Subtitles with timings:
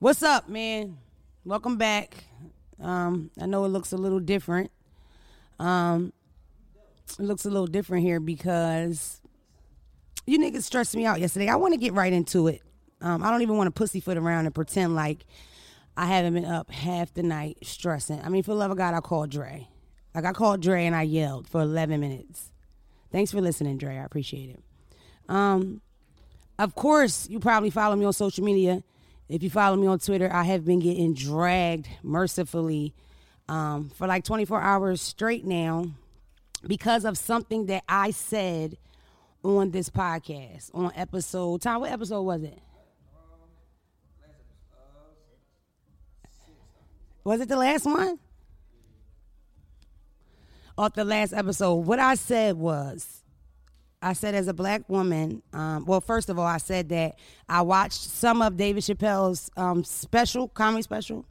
[0.00, 0.96] What's up, man?
[1.44, 2.24] Welcome back.
[2.82, 4.70] Um, I know it looks a little different.
[5.58, 6.14] Um,
[7.18, 9.20] it looks a little different here because
[10.24, 11.48] you niggas stressed me out yesterday.
[11.48, 12.62] I want to get right into it.
[13.02, 15.26] Um, I don't even want to pussyfoot around and pretend like
[15.98, 18.22] I haven't been up half the night stressing.
[18.22, 19.68] I mean, for the love of God, I called Dre.
[20.14, 22.52] Like I called Dre and I yelled for 11 minutes.
[23.12, 23.98] Thanks for listening, Dre.
[23.98, 24.62] I appreciate it.
[25.28, 25.82] Um,
[26.58, 28.82] of course, you probably follow me on social media.
[29.30, 32.92] If you follow me on Twitter, I have been getting dragged mercifully
[33.48, 35.86] um, for like 24 hours straight now
[36.66, 38.76] because of something that I said
[39.44, 41.62] on this podcast on episode.
[41.62, 42.58] Tom, what episode was it?
[47.22, 48.18] Was it the last one?
[50.76, 53.19] Off the last episode, what I said was,
[54.02, 57.62] I said as a black woman, um, well, first of all, I said that I
[57.62, 61.26] watched some of David Chappelle's um, special, comedy special.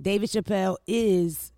[0.00, 1.52] David Chappelle is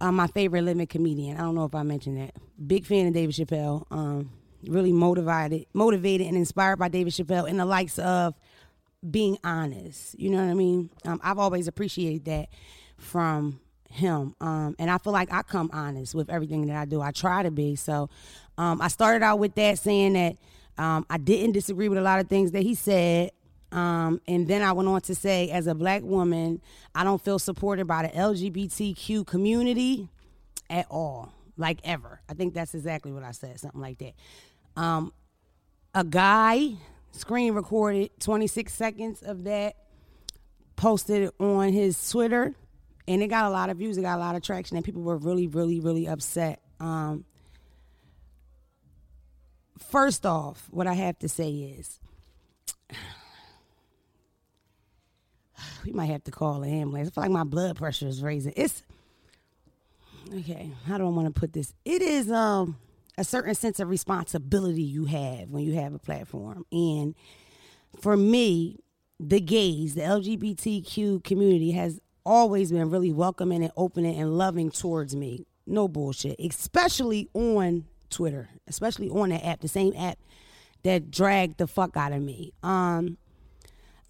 [0.00, 1.36] uh, my favorite living comedian.
[1.36, 2.34] I don't know if I mentioned that.
[2.66, 3.84] Big fan of David Chappelle.
[3.90, 4.30] Um,
[4.64, 8.34] really motivated, motivated and inspired by David Chappelle and the likes of
[9.08, 10.18] being honest.
[10.18, 10.90] You know what I mean?
[11.04, 12.48] Um, I've always appreciated that
[12.96, 14.34] from him.
[14.40, 17.00] Um, and I feel like I come honest with everything that I do.
[17.00, 17.76] I try to be.
[17.76, 18.08] So
[18.58, 20.36] um, I started out with that saying that
[20.78, 23.30] um, I didn't disagree with a lot of things that he said.
[23.72, 26.60] Um, and then I went on to say, as a black woman,
[26.94, 30.08] I don't feel supported by the LGBTQ community
[30.70, 32.20] at all, like ever.
[32.28, 34.14] I think that's exactly what I said, something like that.
[34.76, 35.12] Um,
[35.94, 36.74] a guy
[37.12, 39.76] screen recorded 26 seconds of that,
[40.76, 42.54] posted it on his Twitter
[43.08, 43.96] and it got a lot of views.
[43.96, 46.60] It got a lot of traction, and people were really, really, really upset.
[46.80, 47.24] Um,
[49.78, 52.00] first off, what I have to say is,
[55.84, 57.08] we might have to call an ambulance.
[57.08, 58.52] I feel like my blood pressure is raising.
[58.56, 58.82] It's
[60.34, 60.70] okay.
[60.86, 61.74] How do I want to put this?
[61.84, 62.76] It is um
[63.18, 67.14] a certain sense of responsibility you have when you have a platform, and
[68.00, 68.78] for me,
[69.18, 75.16] the gays, the LGBTQ community has always been really welcoming and opening and loving towards
[75.16, 75.46] me.
[75.66, 76.38] No bullshit.
[76.38, 77.84] Especially on
[78.16, 80.18] Twitter, especially on that app, the same app
[80.84, 82.54] that dragged the fuck out of me.
[82.62, 83.18] Um,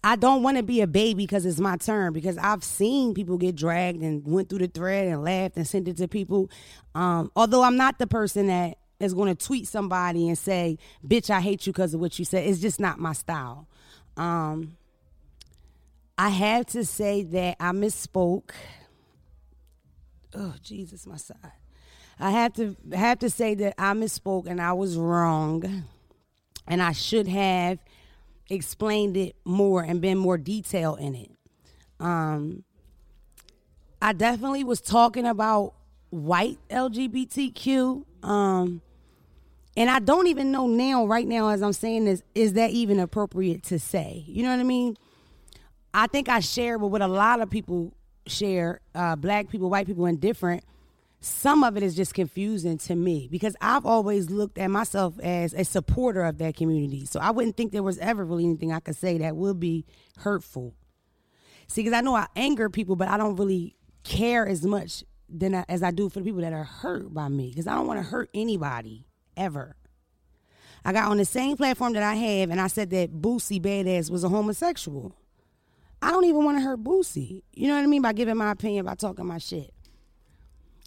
[0.01, 3.37] I don't want to be a baby because it's my turn because I've seen people
[3.37, 6.49] get dragged and went through the thread and laughed and sent it to people.
[6.95, 11.29] Um, although I'm not the person that is going to tweet somebody and say, "Bitch,
[11.29, 13.67] I hate you because of what you said." It's just not my style.
[14.15, 14.77] Um,
[16.17, 18.51] I have to say that I misspoke.
[20.33, 21.51] Oh Jesus, my side.
[22.19, 25.83] I have to have to say that I misspoke and I was wrong,
[26.67, 27.79] and I should have
[28.49, 31.31] explained it more and been more detailed in it.
[31.99, 32.63] Um,
[34.01, 35.73] I definitely was talking about
[36.09, 38.03] white LGBTQ.
[38.23, 38.81] Um,
[39.75, 42.99] and I don't even know now, right now, as I'm saying this, is that even
[42.99, 44.23] appropriate to say?
[44.27, 44.97] You know what I mean?
[45.93, 47.93] I think I share with what a lot of people
[48.25, 50.63] share, uh, black people, white people, and different.
[51.19, 55.53] Some of it is just confusing to me because I've always looked at myself as
[55.53, 57.05] a supporter of that community.
[57.05, 59.85] So I wouldn't think there was ever really anything I could say that would be
[60.19, 60.75] hurtful.
[61.67, 65.55] See, because I know I anger people, but I don't really care as much than
[65.55, 67.87] I, as I do for the people that are hurt by me because I don't
[67.87, 69.05] want to hurt anybody
[69.35, 69.75] ever.
[70.85, 74.09] I got on the same platform that I have and I said that Boosie Badazz
[74.09, 75.13] was a homosexual.
[76.01, 77.41] I don't even want to hurt Boosie.
[77.53, 78.03] You know what I mean?
[78.03, 79.73] By giving my opinion, by talking my shit.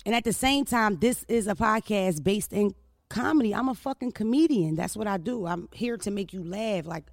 [0.07, 2.75] And at the same time, this is a podcast based in
[3.09, 3.55] comedy.
[3.55, 4.77] I'm a fucking comedian.
[4.77, 5.47] That's what I do.
[5.47, 6.87] I'm here to make you laugh.
[6.87, 7.05] Like,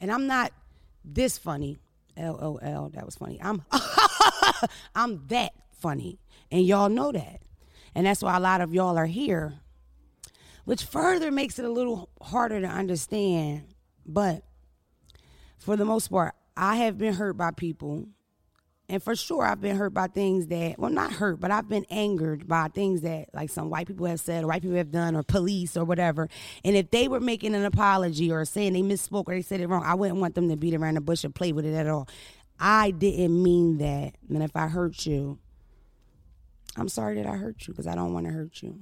[0.00, 0.52] and I'm not
[1.04, 1.78] this funny.
[2.16, 3.40] LOL, that was funny.
[3.40, 3.62] I'm
[4.94, 6.18] I'm that funny.
[6.50, 7.40] And y'all know that.
[7.94, 9.54] And that's why a lot of y'all are here.
[10.64, 13.64] Which further makes it a little harder to understand.
[14.06, 14.42] But
[15.58, 18.06] for the most part, I have been hurt by people.
[18.92, 21.86] And for sure, I've been hurt by things that, well, not hurt, but I've been
[21.88, 25.16] angered by things that, like, some white people have said, or white people have done,
[25.16, 26.28] or police, or whatever.
[26.62, 29.68] And if they were making an apology or saying they misspoke or they said it
[29.68, 31.86] wrong, I wouldn't want them to beat around the bush and play with it at
[31.86, 32.06] all.
[32.60, 34.12] I didn't mean that.
[34.28, 35.38] And if I hurt you,
[36.76, 38.78] I'm sorry that I hurt you because I don't want to hurt you.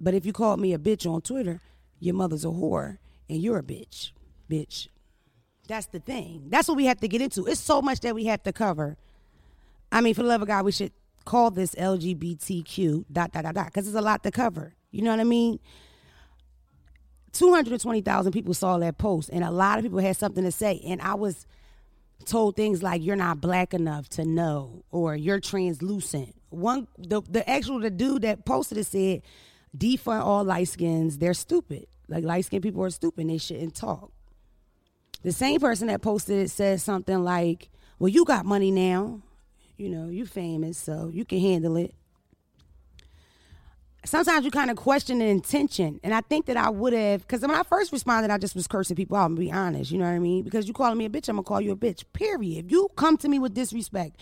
[0.00, 1.60] But if you called me a bitch on Twitter,
[2.00, 2.96] your mother's a whore
[3.28, 4.12] and you're a bitch.
[4.50, 4.88] Bitch.
[5.68, 6.46] That's the thing.
[6.48, 7.46] That's what we have to get into.
[7.46, 8.96] It's so much that we have to cover.
[9.90, 10.92] I mean, for the love of God, we should
[11.24, 14.74] call this LGBTQ dot dot dot dot because there's a lot to cover.
[14.90, 15.58] You know what I mean?
[17.32, 20.80] 220,000 people saw that post, and a lot of people had something to say.
[20.86, 21.46] And I was
[22.24, 26.34] told things like you're not black enough to know or you're translucent.
[26.48, 29.22] One the the actual the dude that posted it said
[29.76, 31.86] defund all light skins, they're stupid.
[32.08, 34.12] Like light skinned people are stupid, they shouldn't talk.
[35.26, 37.68] The same person that posted it said something like,
[37.98, 39.22] Well, you got money now.
[39.76, 41.96] You know, you famous, so you can handle it.
[44.04, 45.98] Sometimes you kind of question the intention.
[46.04, 48.68] And I think that I would have, because when I first responded, I just was
[48.68, 50.44] cursing people out, gonna be honest, you know what I mean?
[50.44, 52.66] Because you calling me a bitch, I'm gonna call you a bitch, period.
[52.66, 54.20] If you come to me with disrespect,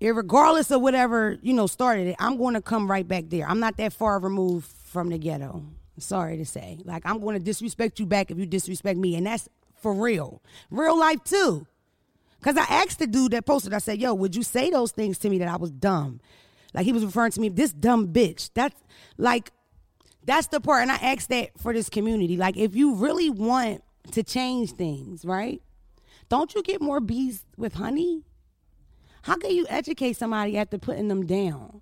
[0.00, 3.46] regardless of whatever, you know, started it, I'm gonna come right back there.
[3.46, 5.66] I'm not that far removed from the ghetto.
[5.98, 6.78] Sorry to say.
[6.82, 9.16] Like, I'm gonna disrespect you back if you disrespect me.
[9.16, 10.42] And that's for real.
[10.70, 11.66] Real life too.
[12.42, 15.18] Cause I asked the dude that posted, I said, yo, would you say those things
[15.20, 16.20] to me that I was dumb?
[16.74, 18.50] Like he was referring to me, this dumb bitch.
[18.52, 18.78] That's
[19.16, 19.50] like,
[20.24, 20.82] that's the part.
[20.82, 22.36] And I asked that for this community.
[22.36, 23.82] Like, if you really want
[24.12, 25.62] to change things, right?
[26.28, 28.24] Don't you get more bees with honey?
[29.22, 31.80] How can you educate somebody after putting them down?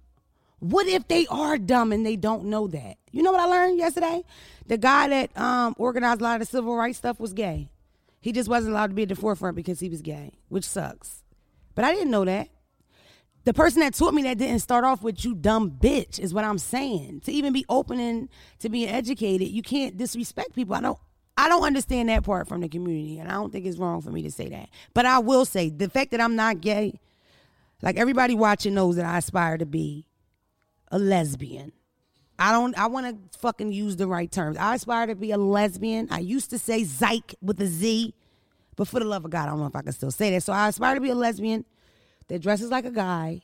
[0.61, 2.97] What if they are dumb and they don't know that?
[3.11, 4.23] You know what I learned yesterday?
[4.69, 7.69] The guy that um, organized a lot of the civil rights stuff was gay.
[8.23, 11.25] He just wasn't allowed to be at the forefront because he was gay, which sucks.
[11.75, 12.49] But I didn't know that.
[13.45, 16.45] The person that taught me that didn't start off with you dumb bitch is what
[16.45, 17.23] I'm saying.
[17.25, 18.29] To even be opening
[18.61, 20.77] to being educated, you can't disrespect people.
[20.77, 20.99] I don't
[21.37, 24.11] I don't understand that part from the community, and I don't think it's wrong for
[24.11, 24.69] me to say that.
[24.95, 27.01] But I will say the fact that I'm not gay,
[27.81, 30.07] like everybody watching knows that I aspire to be
[30.93, 31.73] a lesbian.
[32.43, 34.57] I don't I want to fucking use the right terms.
[34.57, 36.09] I aspire to be a lesbian.
[36.11, 38.15] I used to say zyke with a Z,
[38.75, 40.43] but for the love of God, I don't know if I can still say that.
[40.43, 41.65] So I aspire to be a lesbian
[42.27, 43.43] that dresses like a guy,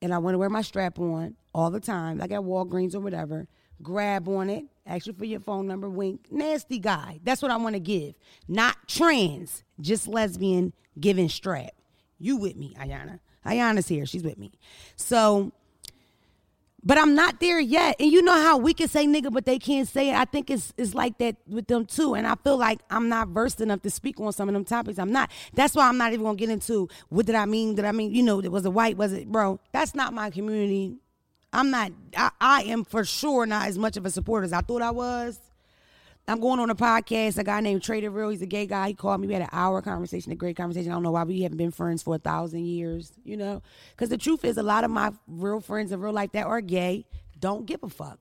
[0.00, 3.00] and I want to wear my strap on all the time, like at Walgreens or
[3.00, 3.46] whatever.
[3.82, 6.28] Grab on it, ask you for your phone number, wink.
[6.30, 7.20] Nasty guy.
[7.22, 8.14] That's what I want to give.
[8.48, 11.72] Not trans, just lesbian giving strap.
[12.18, 13.20] You with me, Ayana.
[13.44, 14.06] Ayana's here.
[14.06, 14.52] She's with me.
[14.96, 15.52] So
[16.82, 17.96] but I'm not there yet.
[17.98, 20.14] And you know how we can say nigga, but they can't say it.
[20.14, 22.14] I think it's it's like that with them too.
[22.14, 24.98] And I feel like I'm not versed enough to speak on some of them topics.
[24.98, 25.30] I'm not.
[25.54, 27.74] That's why I'm not even gonna get into what did I mean?
[27.74, 28.96] Did I mean, you know, was it white?
[28.96, 29.58] Was it bro?
[29.72, 30.96] That's not my community.
[31.52, 34.60] I'm not I, I am for sure not as much of a supporter as I
[34.60, 35.40] thought I was.
[36.28, 37.38] I'm going on a podcast.
[37.38, 38.28] A guy named Trader Real.
[38.28, 38.88] He's a gay guy.
[38.88, 39.26] He called me.
[39.26, 40.92] We had an hour conversation, a great conversation.
[40.92, 43.62] I don't know why we haven't been friends for a thousand years, you know?
[43.92, 46.60] Because the truth is, a lot of my real friends in real life that are
[46.60, 47.06] gay
[47.38, 48.18] don't give a fuck.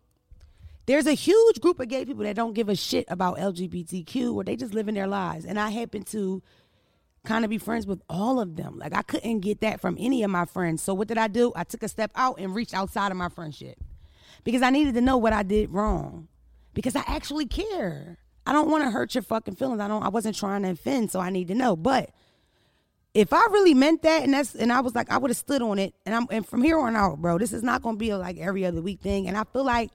[0.86, 4.45] There's a huge group of gay people that don't give a shit about LGBTQ or
[4.45, 5.44] they just living their lives.
[5.44, 6.42] And I happen to
[7.25, 8.80] kind of be friends with all of them.
[8.80, 10.81] Like I couldn't get that from any of my friends.
[10.81, 11.51] So what did I do?
[11.57, 13.77] I took a step out and reached outside of my friendship
[14.45, 16.30] because I needed to know what I did wrong
[16.77, 18.19] because I actually care.
[18.45, 19.81] I don't want to hurt your fucking feelings.
[19.81, 21.75] I don't I wasn't trying to offend, so I need to know.
[21.75, 22.12] But
[23.15, 25.63] if I really meant that and that's and I was like I would have stood
[25.63, 28.00] on it and I'm and from here on out, bro, this is not going to
[28.00, 29.89] be a, like every other week thing and I feel like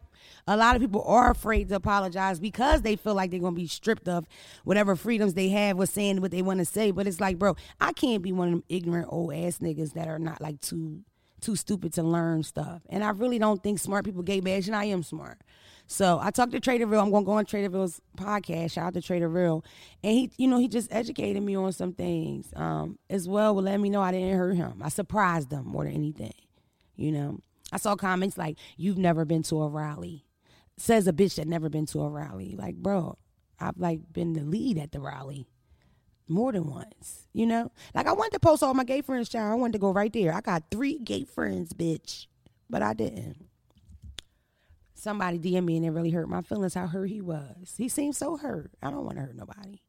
[0.49, 3.61] a lot of people are afraid to apologize because they feel like they're going to
[3.61, 4.27] be stripped of
[4.65, 6.91] whatever freedoms they have with saying what they want to say.
[6.91, 10.09] But it's like, bro, I can't be one of them ignorant old ass niggas that
[10.09, 11.05] are not like too
[11.41, 12.83] too stupid to learn stuff.
[12.89, 15.39] And I really don't think smart people get bad, and I am smart.
[15.93, 17.01] So I talked to Trader Real.
[17.01, 18.73] I'm gonna go on Trader Real's podcast.
[18.73, 19.63] Shout out to Trader Real,
[20.03, 23.55] and he, you know, he just educated me on some things um, as well.
[23.55, 24.81] Will let me know I didn't hurt him.
[24.83, 26.33] I surprised him more than anything.
[26.97, 27.41] You know,
[27.73, 30.25] I saw comments like, "You've never been to a rally,"
[30.79, 32.57] says a bitch that never been to a rally.
[32.57, 33.19] Like, bro,
[33.61, 35.47] I've like been the lead at the rally
[36.27, 37.27] more than once.
[37.35, 39.53] You know, like I wanted to post all my gay friends, child.
[39.53, 40.33] I wanted to go right there.
[40.33, 42.29] I got three gay friends, bitch,
[42.71, 43.52] but I didn't
[45.03, 47.75] somebody DM me and it really hurt my feelings how hurt he was.
[47.77, 48.71] He seemed so hurt.
[48.83, 49.81] I don't want to hurt nobody.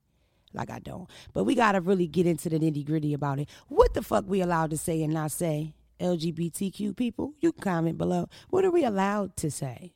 [0.53, 1.09] Like I don't.
[1.33, 3.49] But we gotta really get into the nitty gritty about it.
[3.67, 5.73] What the fuck we allowed to say and not say?
[5.99, 8.27] LGBTQ people, you comment below.
[8.49, 9.93] What are we allowed to say?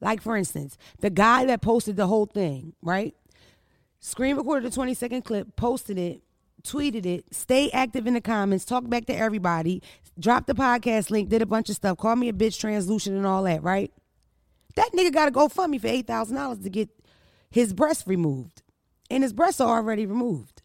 [0.00, 3.14] Like for instance, the guy that posted the whole thing, right?
[4.00, 6.22] Screen recorded the 20 second clip, posted it,
[6.62, 9.82] tweeted it, stay active in the comments, talk back to everybody,
[10.18, 13.26] dropped the podcast link, did a bunch of stuff, called me a bitch translucent and
[13.26, 13.92] all that, right?
[14.76, 16.88] That nigga got to go fund me for eight thousand dollars to get
[17.50, 18.62] his breast removed,
[19.10, 20.62] and his breasts are already removed.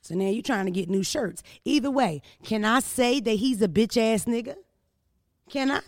[0.00, 1.42] So now you trying to get new shirts.
[1.64, 4.54] Either way, can I say that he's a bitch ass nigga?
[5.50, 5.80] Can I?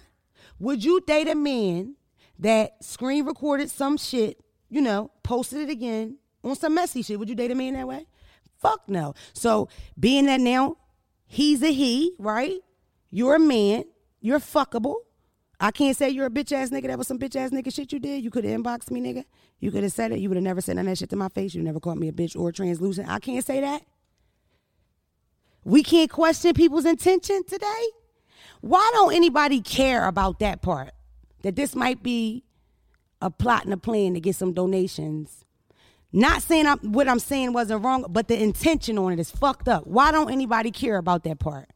[0.58, 1.94] Would you date a man
[2.38, 7.18] that screen recorded some shit, you know, posted it again on some messy shit?
[7.18, 8.06] Would you date a man that way?
[8.60, 9.14] Fuck no.
[9.34, 10.78] So being that now
[11.26, 12.58] he's a he, right?
[13.10, 13.84] You're a man.
[14.20, 14.96] You're fuckable.
[15.60, 16.86] I can't say you're a bitch ass nigga.
[16.86, 18.22] That was some bitch ass nigga shit you did.
[18.22, 19.24] You could have inboxed me, nigga.
[19.58, 20.20] You could have said it.
[20.20, 21.54] You would have never said none of that shit to my face.
[21.54, 23.08] You never called me a bitch or a translucent.
[23.08, 23.82] I can't say that.
[25.64, 27.86] We can't question people's intention today.
[28.60, 30.92] Why don't anybody care about that part?
[31.42, 32.44] That this might be
[33.20, 35.44] a plot and a plan to get some donations.
[36.12, 39.68] Not saying I'm, what I'm saying wasn't wrong, but the intention on it is fucked
[39.68, 39.86] up.
[39.86, 41.68] Why don't anybody care about that part?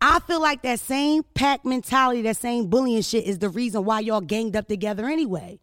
[0.00, 4.00] I feel like that same pack mentality, that same bullying shit is the reason why
[4.00, 5.58] y'all ganged up together anyway.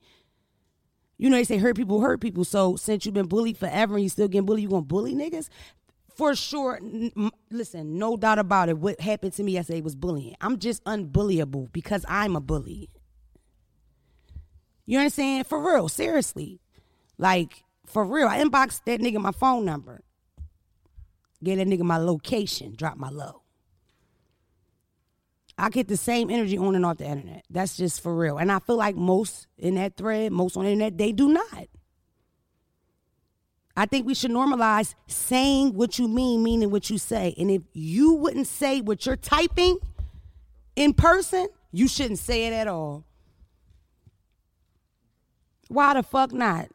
[1.18, 2.44] You know, they say hurt people hurt people.
[2.44, 5.48] So since you've been bullied forever and you still getting bullied, you gonna bully niggas?
[6.14, 6.78] For sure.
[6.82, 8.78] N- listen, no doubt about it.
[8.78, 10.36] What happened to me yesterday was bullying.
[10.42, 12.90] I'm just unbullyable because I'm a bully.
[14.86, 15.48] You understand?
[15.48, 16.60] For real, seriously.
[17.18, 18.28] Like, for real.
[18.28, 20.04] I inboxed that nigga my phone number.
[21.44, 23.45] Gave that nigga my location, drop my low.
[25.58, 27.46] I get the same energy on and off the internet.
[27.50, 28.38] That's just for real.
[28.38, 31.68] And I feel like most in that thread, most on the internet, they do not.
[33.78, 37.36] I think we should normalize saying what you mean, meaning what you say.
[37.38, 39.78] And if you wouldn't say what you're typing
[40.76, 43.06] in person, you shouldn't say it at all.
[45.68, 46.70] Why the fuck not?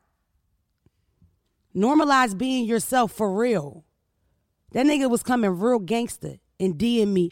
[1.74, 3.84] Normalize being yourself for real.
[4.72, 7.30] That nigga was coming real gangster and DM me,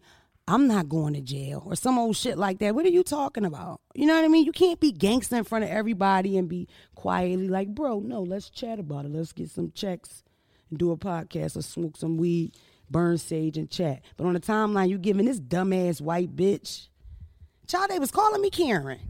[0.49, 2.75] I'm not going to jail or some old shit like that.
[2.75, 3.83] What are you talking about?
[3.95, 4.47] You know what I mean?
[4.47, 8.49] You can't be gangster in front of everybody and be quietly like, bro, no, let's
[8.49, 9.13] chat about it.
[9.13, 10.25] Let's get some checks
[10.71, 12.57] and do a podcast or smoke some weed,
[12.91, 14.01] burn sage and chat.
[14.17, 16.89] But on the timeline, you giving this dumbass white bitch.
[17.67, 19.01] Child, they was calling me Karen.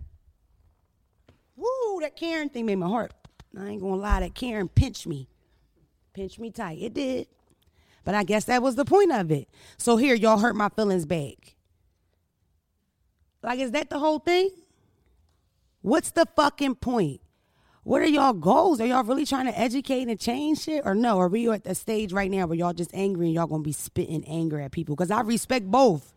[1.55, 3.13] Woo, that Karen thing made my heart.
[3.57, 5.29] I ain't gonna lie, that Karen pinched me.
[6.15, 6.79] Pinched me tight.
[6.81, 7.29] It did.
[8.09, 9.51] But I guess that was the point of it.
[9.77, 11.57] So here, y'all hurt my feelings back.
[13.43, 14.49] Like, is that the whole thing?
[15.83, 17.21] What's the fucking point?
[17.83, 18.81] What are y'all goals?
[18.81, 20.87] Are y'all really trying to educate and change shit?
[20.87, 21.21] Or no?
[21.21, 23.73] Are we at the stage right now where y'all just angry and y'all gonna be
[23.73, 24.97] spitting anger at people?
[24.97, 26.15] Because I respect both.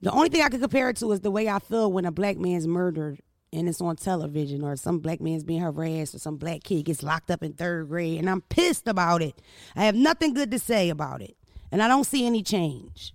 [0.00, 2.12] The only thing I can compare it to is the way I feel when a
[2.12, 3.18] black man's murdered
[3.52, 7.02] and it's on television or some black man's being harassed or some black kid gets
[7.02, 9.40] locked up in third grade and I'm pissed about it.
[9.74, 11.36] I have nothing good to say about it.
[11.72, 13.14] And I don't see any change.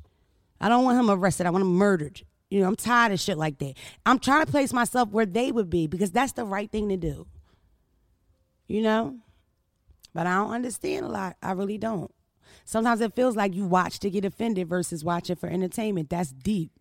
[0.60, 1.46] I don't want him arrested.
[1.46, 2.22] I want him murdered.
[2.50, 3.75] You know, I'm tired of shit like that.
[4.06, 6.98] I'm trying to place myself where they would be because that's the right thing to
[6.98, 7.27] do.
[8.68, 9.18] You know?
[10.13, 11.36] But I don't understand a lot.
[11.44, 12.12] I really don't.
[12.63, 16.10] Sometimes it feels like you watch to get offended versus watching for entertainment.
[16.10, 16.72] That's deep.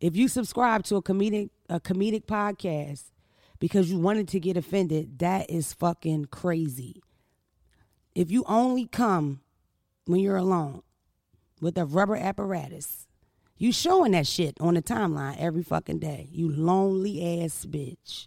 [0.00, 3.10] If you subscribe to a comedic a comedic podcast
[3.58, 7.02] because you wanted to get offended, that is fucking crazy.
[8.14, 9.40] If you only come
[10.06, 10.82] when you're alone
[11.60, 13.06] with a rubber apparatus,
[13.56, 16.28] you showing that shit on the timeline every fucking day.
[16.30, 18.26] You lonely ass bitch.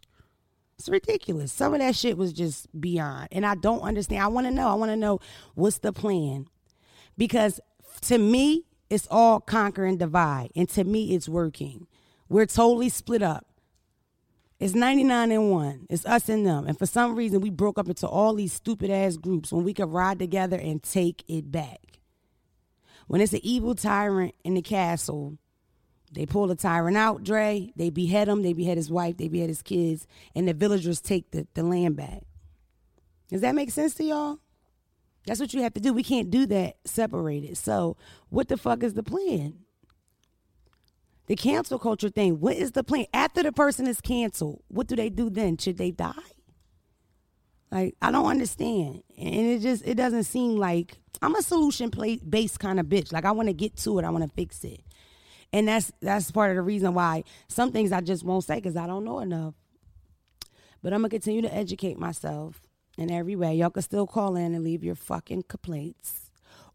[0.80, 1.52] It's ridiculous.
[1.52, 3.30] Some of that shit was just beyond.
[3.32, 4.24] And I don't understand.
[4.24, 4.70] I want to know.
[4.70, 5.20] I want to know
[5.56, 6.48] what's the plan.
[7.18, 7.60] Because
[8.02, 10.52] to me, it's all conquer and divide.
[10.56, 11.88] And to me, it's working.
[12.30, 13.46] We're totally split up.
[14.60, 15.88] It's 99 and 1.
[15.90, 16.66] It's us and them.
[16.66, 19.74] And for some reason, we broke up into all these stupid ass groups when we
[19.74, 22.00] could ride together and take it back.
[23.06, 25.38] When it's an evil tyrant in the castle,
[26.12, 27.72] they pull the tyrant out, Dre.
[27.76, 28.42] They behead him.
[28.42, 29.18] They behead his wife.
[29.18, 30.08] They behead his kids.
[30.36, 32.24] And the villagers take the, the land back.
[33.30, 34.40] Does that make sense to y'all?
[35.26, 35.94] That's what you have to do.
[35.94, 37.58] We can't do that separated.
[37.58, 37.98] So,
[38.30, 39.60] what the fuck is the plan?
[41.28, 42.40] The cancel culture thing.
[42.40, 43.06] What is the plan?
[43.14, 45.58] After the person is canceled, what do they do then?
[45.58, 46.14] Should they die?
[47.70, 49.04] Like, I don't understand.
[49.18, 51.92] And it just it doesn't seem like I'm a solution
[52.28, 53.12] based kind of bitch.
[53.12, 54.06] Like I want to get to it.
[54.06, 54.82] I want to fix it.
[55.52, 58.78] And that's that's part of the reason why some things I just won't say because
[58.78, 59.54] I don't know enough.
[60.82, 62.62] But I'm gonna continue to educate myself
[62.98, 63.56] in every way.
[63.56, 66.27] Y'all can still call in and leave your fucking complaints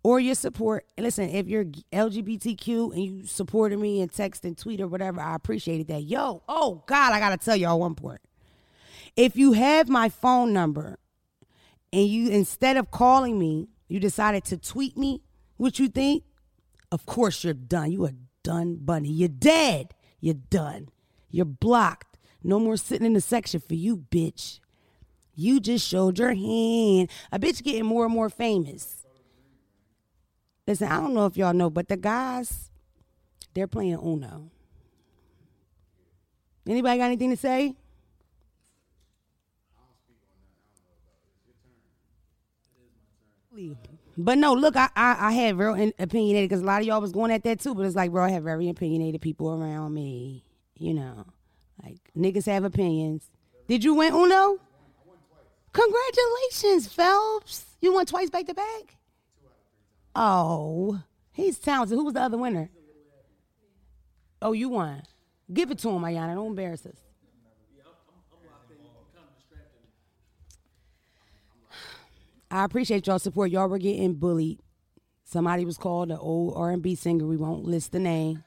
[0.03, 0.87] or your support.
[0.97, 5.21] And Listen, if you're LGBTQ and you supported me in text and tweet or whatever,
[5.21, 6.03] I appreciated that.
[6.03, 8.21] Yo, oh God, I gotta tell y'all one point.
[9.17, 10.99] If you have my phone number
[11.93, 15.23] and you instead of calling me, you decided to tweet me
[15.57, 16.25] what you think,
[16.91, 17.93] of course you're done.
[17.93, 19.11] You are done, bunny.
[19.11, 19.95] You're dead.
[20.21, 20.89] You're done.
[21.31, 22.19] You're blocked.
[22.43, 24.61] No more sitting in the section for you, bitch.
[25.35, 27.11] You just showed your hand.
[27.31, 29.02] A bitch getting more and more famous.
[30.73, 32.71] Listen, I don't know if y'all know, but the guys,
[33.53, 34.51] they're playing Uno.
[36.67, 37.77] Anybody got anything to say?
[44.17, 47.13] But no, look, I I, I had real opinionated because a lot of y'all was
[47.13, 47.75] going at that too.
[47.75, 50.43] But it's like, bro, I have very opinionated people around me.
[50.79, 51.27] You know,
[51.85, 53.31] like niggas have opinions.
[53.69, 54.57] Did you win Uno?
[55.75, 57.67] Congratulations, Phelps.
[57.83, 58.97] You won twice back to back.
[60.15, 61.03] Oh,
[61.33, 61.97] he's talented.
[61.97, 62.71] Who was the other winner?
[64.41, 65.03] Oh, you won.
[65.53, 66.35] Give it to him, Ayana.
[66.35, 66.97] Don't embarrass us.
[72.51, 73.51] I appreciate y'all support.
[73.51, 74.61] Y'all were getting bullied.
[75.25, 77.27] Somebody was called an old R&B singer.
[77.27, 78.45] We won't list the name.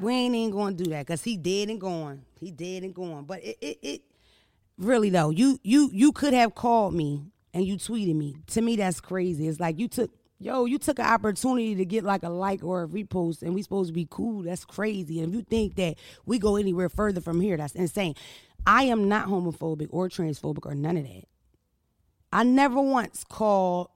[0.00, 2.22] We ain't even to do that because he dead and gone.
[2.40, 3.24] He dead and gone.
[3.24, 4.02] But it, it, it,
[4.78, 8.36] really though, you, you, you could have called me and you tweeted me.
[8.48, 9.48] To me, that's crazy.
[9.48, 12.82] It's like you took, yo, you took an opportunity to get like a like or
[12.82, 14.42] a repost, and we supposed to be cool.
[14.42, 15.20] That's crazy.
[15.20, 18.14] And if you think that we go anywhere further from here, that's insane.
[18.66, 21.24] I am not homophobic or transphobic or none of that.
[22.32, 23.88] I never once called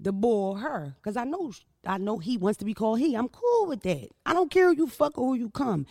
[0.00, 1.52] the boy her because I know
[1.86, 3.14] I know he wants to be called he.
[3.14, 4.08] I'm cool with that.
[4.26, 5.86] I don't care who you fuck or who you come.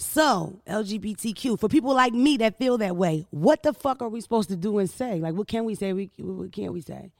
[0.00, 4.22] So LGBTQ for people like me that feel that way, what the fuck are we
[4.22, 5.20] supposed to do and say?
[5.20, 5.92] Like, what can we say?
[5.92, 7.12] We what can't we say?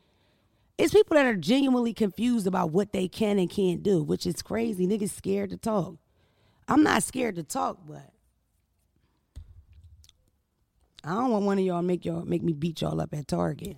[0.78, 4.40] It's people that are genuinely confused about what they can and can't do, which is
[4.40, 4.86] crazy.
[4.86, 5.96] Niggas scared to talk.
[6.68, 8.10] I'm not scared to talk, but
[11.04, 13.76] I don't want one of y'all make y'all make me beat y'all up at Target.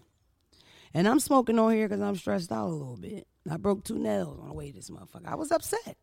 [0.95, 3.27] And I'm smoking on here because I'm stressed out a little bit.
[3.51, 5.27] I broke two nails on the way to this motherfucker.
[5.27, 5.97] I was upset.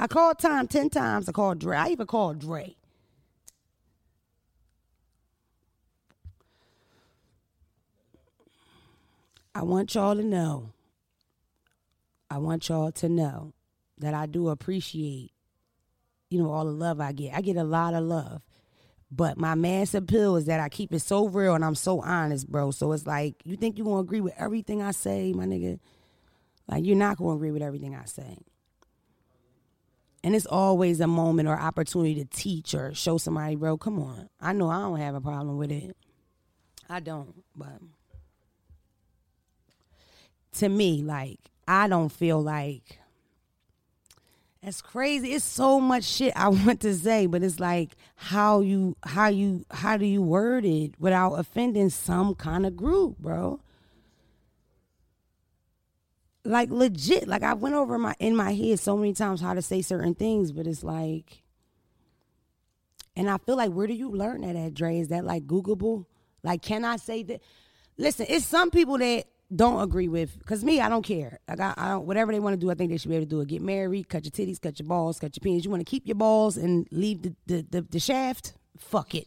[0.00, 1.28] I called Tom ten times.
[1.28, 1.76] I called Dre.
[1.76, 2.74] I even called Dre.
[9.54, 10.72] I want y'all to know.
[12.30, 13.52] I want y'all to know
[13.98, 15.32] that I do appreciate,
[16.30, 17.34] you know, all the love I get.
[17.34, 18.40] I get a lot of love.
[19.10, 22.50] But my mass appeal is that I keep it so real and I'm so honest,
[22.50, 22.70] bro.
[22.70, 25.78] So it's like, you think you're going to agree with everything I say, my nigga?
[26.68, 28.38] Like, you're not going to agree with everything I say.
[30.22, 34.28] And it's always a moment or opportunity to teach or show somebody, bro, come on.
[34.40, 35.96] I know I don't have a problem with it.
[36.88, 37.80] I don't, but
[40.58, 42.98] to me, like, I don't feel like
[44.62, 45.32] that's crazy.
[45.32, 49.64] It's so much shit I want to say, but it's like how you how you
[49.70, 53.60] how do you word it without offending some kind of group, bro?
[56.44, 57.28] Like legit.
[57.28, 60.14] Like I went over my in my head so many times how to say certain
[60.14, 61.42] things, but it's like
[63.16, 64.98] and I feel like where do you learn that at, Dre?
[64.98, 66.06] Is that like Googleable?
[66.42, 67.42] Like can I say that
[67.98, 71.40] listen, it's some people that don't agree with because me, I don't care.
[71.48, 73.26] Like I, I don't whatever they want to do, I think they should be able
[73.26, 73.48] to do it.
[73.48, 75.64] Get married, cut your titties, cut your balls, cut your penis.
[75.64, 78.54] You want to keep your balls and leave the, the, the, the shaft?
[78.78, 79.26] Fuck it.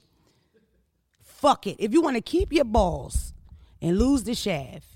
[1.22, 1.76] Fuck it.
[1.78, 3.34] If you want to keep your balls
[3.82, 4.88] and lose the shaft,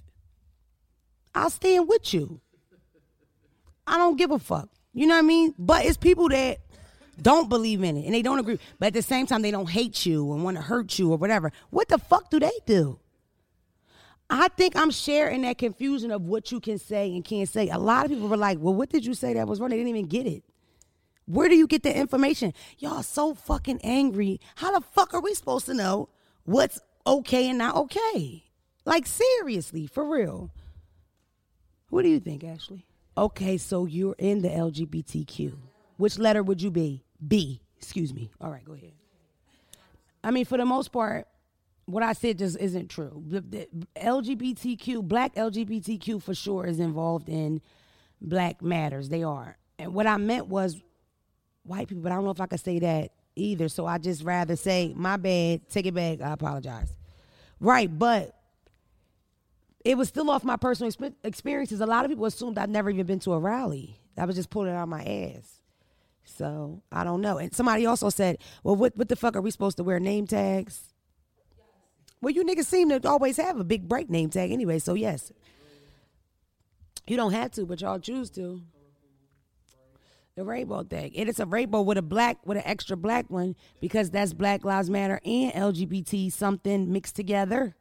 [1.37, 2.41] I'll stand with you.
[3.85, 4.69] I don't give a fuck.
[4.93, 5.53] You know what I mean?
[5.57, 6.57] But it's people that
[7.21, 8.59] don't believe in it and they don't agree.
[8.79, 11.17] But at the same time, they don't hate you and want to hurt you or
[11.17, 11.51] whatever.
[11.69, 12.99] What the fuck do they do?
[14.29, 17.69] I think I'm sharing that confusion of what you can say and can't say.
[17.69, 19.69] A lot of people were like, well, what did you say that was wrong?
[19.69, 20.43] They didn't even get it.
[21.25, 22.53] Where do you get the information?
[22.79, 24.41] Y'all so fucking angry.
[24.55, 26.09] How the fuck are we supposed to know
[26.43, 28.45] what's okay and not okay?
[28.85, 30.51] Like, seriously, for real.
[31.89, 32.85] What do you think, Ashley?
[33.17, 35.53] Okay, so you're in the LGBTQ.
[35.97, 37.03] Which letter would you be?
[37.25, 37.61] B.
[37.77, 38.29] Excuse me.
[38.39, 38.93] All right, go ahead.
[40.23, 41.27] I mean, for the most part,
[41.85, 43.23] what I said just isn't true.
[43.27, 47.61] The, the LGBTQ, black LGBTQ for sure is involved in
[48.21, 49.09] black matters.
[49.09, 49.57] They are.
[49.79, 50.81] And what I meant was
[51.63, 53.69] white people, but I don't know if I could say that either.
[53.69, 56.93] So I just rather say, my bad, take it back, I apologize.
[57.59, 58.36] Right, but
[59.87, 61.79] it was still off my personal exp- experiences.
[61.79, 63.97] A lot of people assumed I'd never even been to a rally.
[64.17, 65.61] I was just pulling it out my ass.
[66.25, 67.37] So I don't know.
[67.37, 70.27] And somebody also said, well, what, what the fuck are we supposed to wear name
[70.27, 70.93] tags?
[72.19, 75.31] Well, you niggas seem to always have a big break name tag anyway, so yes.
[77.07, 78.61] You don't have to, but y'all choose to.
[80.35, 81.13] The rainbow tag.
[81.15, 84.65] And it's a rainbow with a black, with an extra black one because that's Black
[84.65, 87.77] Lives Matter and LGBT something mixed together.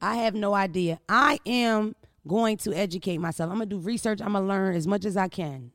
[0.00, 1.00] I have no idea.
[1.08, 1.94] I am
[2.26, 3.50] going to educate myself.
[3.50, 4.20] I'm going to do research.
[4.20, 5.72] I'm going to learn as much as I can.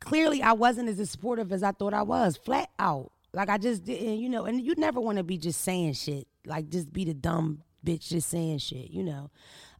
[0.00, 3.10] Clearly, I wasn't as supportive as I thought I was, flat out.
[3.32, 6.28] Like I just didn't, you know, and you never want to be just saying shit.
[6.46, 9.30] Like just be the dumb bitch just saying shit, you know.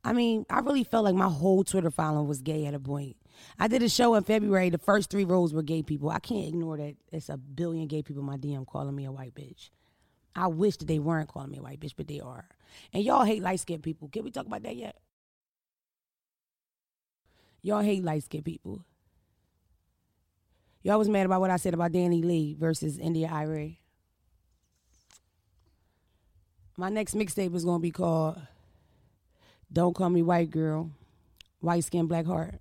[0.02, 3.16] I mean, I really felt like my whole Twitter following was gay at a point.
[3.58, 4.70] I did a show in February.
[4.70, 6.10] The first three rows were gay people.
[6.10, 6.96] I can't ignore that.
[7.12, 9.70] It's a billion gay people in my DM calling me a white bitch.
[10.36, 12.48] I wish that they weren't calling me a white bitch, but they are.
[12.92, 14.08] And y'all hate light skinned people.
[14.08, 14.96] Can we talk about that yet?
[17.62, 18.84] Y'all hate light skinned people.
[20.82, 23.80] Y'all was mad about what I said about Danny Lee versus India.Arie.
[26.76, 28.40] My next mixtape is gonna be called
[29.72, 30.90] Don't Call Me White Girl,
[31.60, 32.60] White Skin Black Heart.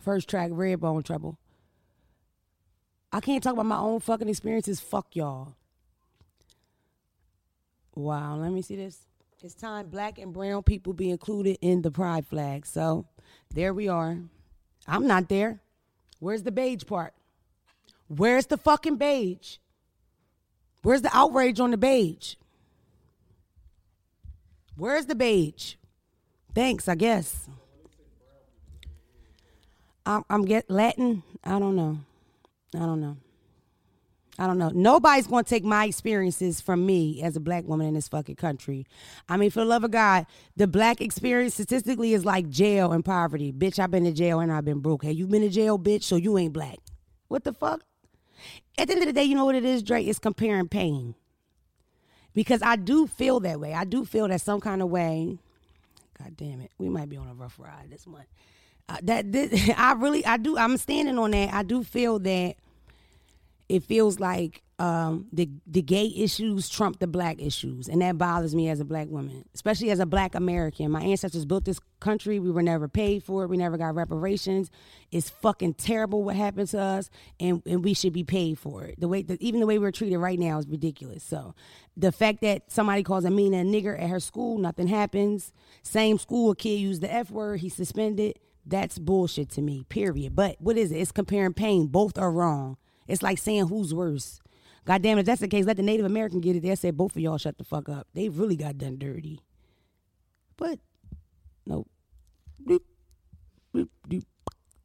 [0.00, 1.38] First track, Redbone Trouble.
[3.10, 4.80] I can't talk about my own fucking experiences.
[4.80, 5.54] Fuck y'all.
[7.98, 8.96] Wow, let me see this.
[9.42, 12.64] It's time black and brown people be included in the pride flag.
[12.64, 13.06] So
[13.52, 14.18] there we are.
[14.86, 15.60] I'm not there.
[16.20, 17.12] Where's the beige part?
[18.06, 19.56] Where's the fucking beige?
[20.82, 22.36] Where's the outrage on the beige?
[24.76, 25.74] Where's the beige?
[26.54, 27.48] Thanks, I guess.
[30.06, 31.24] I'm, I'm get Latin.
[31.42, 31.98] I don't know.
[32.76, 33.16] I don't know.
[34.38, 34.70] I don't know.
[34.72, 38.36] Nobody's going to take my experiences from me as a black woman in this fucking
[38.36, 38.86] country.
[39.28, 43.04] I mean, for the love of God, the black experience statistically is like jail and
[43.04, 43.52] poverty.
[43.52, 45.02] Bitch, I've been to jail and I've been broke.
[45.02, 46.78] Hey, you been to jail, bitch, so you ain't black.
[47.26, 47.82] What the fuck?
[48.78, 50.06] At the end of the day, you know what it is, Drake?
[50.06, 51.16] It's comparing pain.
[52.32, 53.74] Because I do feel that way.
[53.74, 55.38] I do feel that some kind of way.
[56.16, 56.70] God damn it.
[56.78, 58.26] We might be on a rough ride this month.
[58.88, 61.52] Uh, that this, I really, I do, I'm standing on that.
[61.52, 62.54] I do feel that
[63.68, 68.54] it feels like um, the the gay issues trump the black issues, and that bothers
[68.54, 70.90] me as a black woman, especially as a black American.
[70.92, 72.38] My ancestors built this country.
[72.38, 73.48] We were never paid for it.
[73.48, 74.70] We never got reparations.
[75.10, 79.00] It's fucking terrible what happened to us, and, and we should be paid for it.
[79.00, 81.24] The way that even the way we're treated right now is ridiculous.
[81.24, 81.56] So,
[81.96, 85.52] the fact that somebody calls Amina a nigger at her school, nothing happens.
[85.82, 88.38] Same school, a kid used the f word, he's suspended.
[88.64, 89.84] That's bullshit to me.
[89.88, 90.36] Period.
[90.36, 90.98] But what is it?
[90.98, 91.86] It's comparing pain.
[91.86, 92.76] Both are wrong.
[93.08, 94.40] It's like saying who's worse.
[94.84, 96.62] God damn it, if that's the case, let the Native American get it.
[96.62, 98.06] They said both of y'all shut the fuck up.
[98.14, 99.40] They really got done dirty.
[100.56, 100.78] But
[101.66, 101.88] nope.
[102.66, 102.80] Doop,
[103.74, 104.24] doop, doop.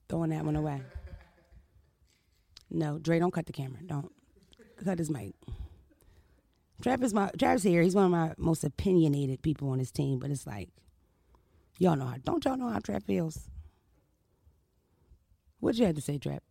[0.09, 0.81] Throwing that one away.
[2.69, 3.79] No, Dre, don't cut the camera.
[3.85, 4.11] Don't
[4.83, 5.35] cut his mic.
[6.81, 7.81] Travis, my Travis here.
[7.81, 10.19] He's one of my most opinionated people on his team.
[10.19, 10.69] But it's like,
[11.77, 12.17] y'all know how.
[12.23, 13.47] Don't y'all know how Trap feels?
[15.59, 16.43] What'd you have to say, Trap?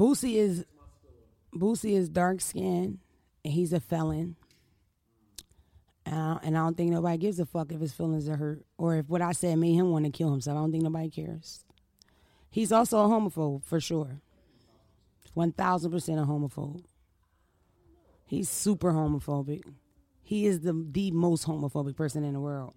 [0.00, 0.64] Boosie is
[1.54, 3.00] Boosie is dark skinned
[3.44, 4.36] and he's a felon.
[6.06, 8.64] And I, and I don't think nobody gives a fuck if his feelings are hurt
[8.78, 10.56] or if what I said made him want to kill himself.
[10.56, 11.66] I don't think nobody cares.
[12.48, 14.22] He's also a homophobe for sure.
[15.34, 16.82] One thousand percent a homophobe.
[18.24, 19.64] He's super homophobic.
[20.22, 22.72] He is the the most homophobic person in the world.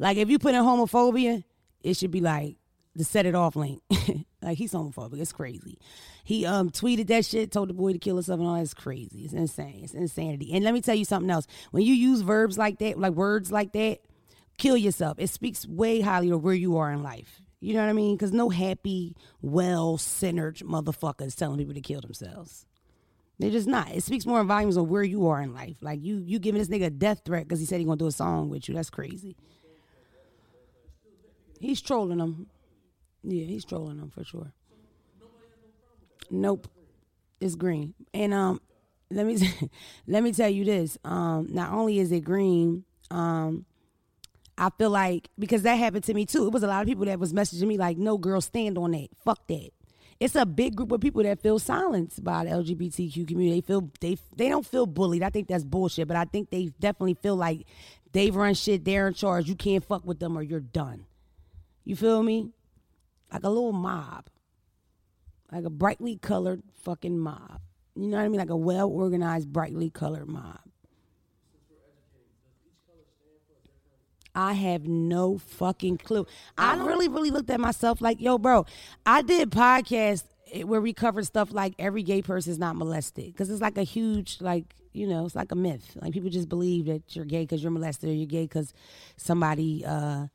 [0.00, 1.44] Like if you put in homophobia,
[1.80, 2.56] it should be like
[2.96, 3.82] the set it off link.
[4.42, 5.20] like he's homophobic.
[5.20, 5.78] It's crazy.
[6.24, 9.24] He um tweeted that shit, told the boy to kill himself and all that's crazy.
[9.24, 9.80] It's insane.
[9.82, 10.52] It's insanity.
[10.52, 11.46] And let me tell you something else.
[11.70, 13.98] When you use verbs like that, like words like that,
[14.58, 15.18] kill yourself.
[15.18, 17.40] It speaks way highly of where you are in life.
[17.60, 18.16] You know what I mean?
[18.16, 22.64] Because no happy, well centered motherfucker is telling people to kill themselves.
[23.38, 23.90] They're just not.
[23.90, 25.76] It speaks more in volumes of where you are in life.
[25.80, 28.06] Like you, you giving this nigga a death threat because he said he gonna do
[28.06, 28.74] a song with you.
[28.74, 29.36] That's crazy.
[31.58, 32.46] He's trolling them.
[33.22, 34.52] Yeah, he's trolling them for sure.
[36.30, 36.68] Nope,
[37.40, 37.94] it's green.
[38.14, 38.60] And um,
[39.10, 39.38] let me
[40.06, 40.98] let me tell you this.
[41.04, 43.64] Um, not only is it green, um,
[44.56, 46.46] I feel like because that happened to me too.
[46.46, 48.92] It was a lot of people that was messaging me like, "No, girl, stand on
[48.92, 49.08] that.
[49.24, 49.70] Fuck that."
[50.20, 53.60] It's a big group of people that feel silenced by the LGBTQ community.
[53.60, 55.22] They feel they they don't feel bullied.
[55.22, 57.66] I think that's bullshit, but I think they definitely feel like
[58.12, 58.84] they've run shit.
[58.84, 59.48] They're in charge.
[59.48, 61.06] You can't fuck with them or you're done.
[61.84, 62.50] You feel me?
[63.32, 64.26] Like a little mob.
[65.52, 67.60] Like a brightly colored fucking mob.
[67.96, 68.38] You know what I mean?
[68.38, 70.60] Like a well organized, brightly colored mob.
[74.34, 76.26] I have no fucking clue.
[76.56, 78.64] I really, really looked at myself like, yo, bro,
[79.04, 80.24] I did podcasts
[80.64, 83.82] where we covered stuff like every gay person is not molested because it's like a
[83.82, 85.96] huge, like, you know, it's like a myth.
[86.00, 88.72] Like people just believe that you're gay because you're molested or you're gay because
[89.16, 90.26] somebody uh,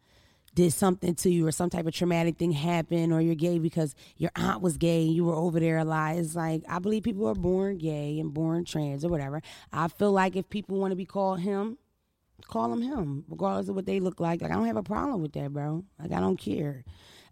[0.56, 3.94] did something to you or some type of traumatic thing happened or you're gay because
[4.18, 6.16] your aunt was gay and you were over there a lot.
[6.16, 9.42] It's like I believe people are born gay and born trans or whatever.
[9.72, 11.78] I feel like if people want to be called him,
[12.48, 14.42] call them him, regardless of what they look like.
[14.42, 15.84] Like I don't have a problem with that, bro.
[16.00, 16.86] Like I don't care.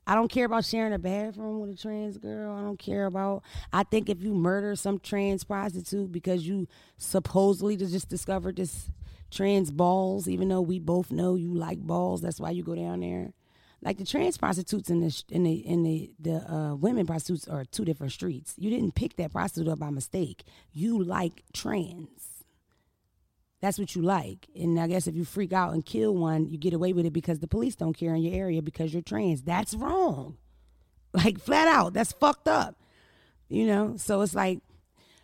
[0.06, 2.54] I don't care about sharing a bathroom with a trans girl.
[2.54, 3.44] I don't care about.
[3.72, 8.90] I think if you murder some trans prostitute because you supposedly just discovered this
[9.34, 13.02] trans balls, even though we both know you like balls, that's why you go down
[13.02, 13.34] there.
[13.82, 17.66] Like the trans prostitutes and the in the in the the uh, women prostitutes are
[17.66, 18.54] two different streets.
[18.58, 20.44] You didn't pick that prostitute up by mistake.
[20.72, 22.34] You like trans
[23.64, 24.50] that's what you like.
[24.60, 27.14] And I guess if you freak out and kill one, you get away with it
[27.14, 29.42] because the police don't care in your area because you're trans.
[29.42, 30.38] That's wrong.
[31.16, 31.94] Like flat out.
[31.94, 32.76] That's fucked up.
[33.48, 33.98] You know?
[33.98, 34.62] So it's like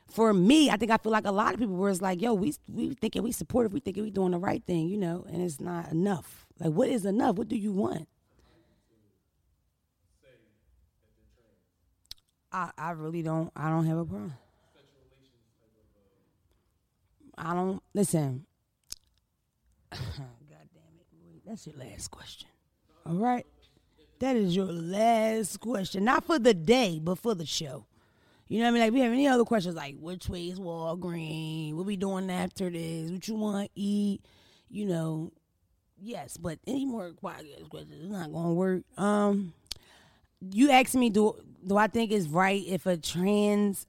[0.09, 2.33] for me, I think I feel like a lot of people were it's like, yo,
[2.33, 5.41] we we thinking we supportive, we thinking we doing the right thing, you know, and
[5.41, 6.45] it's not enough.
[6.59, 7.35] Like what is enough?
[7.35, 8.07] What do you want?
[12.51, 14.33] I, I really don't I don't have a problem.
[17.37, 18.45] I don't listen.
[19.91, 21.45] God damn it.
[21.45, 22.49] That's your last question.
[23.05, 23.45] All right.
[24.19, 26.03] That is your last question.
[26.03, 27.85] Not for the day, but for the show.
[28.49, 28.81] You know what I mean?
[28.81, 31.75] Like we have any other questions like which way is Walgreens?
[31.75, 33.11] What we doing after this?
[33.11, 34.25] What you want to eat?
[34.69, 35.31] You know,
[36.01, 38.81] yes, but any more questions it's not gonna work.
[38.97, 39.53] Um
[40.51, 41.35] you asked me do
[41.65, 43.85] do I think it's right if a trans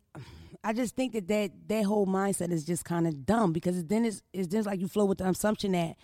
[0.62, 4.04] I just think that that, that whole mindset is just kind of dumb because then
[4.04, 5.96] it's, it's just like you flow with the assumption that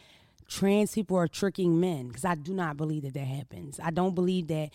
[0.49, 3.79] trans people are tricking men because I do not believe that that happens.
[3.83, 4.71] I don't believe that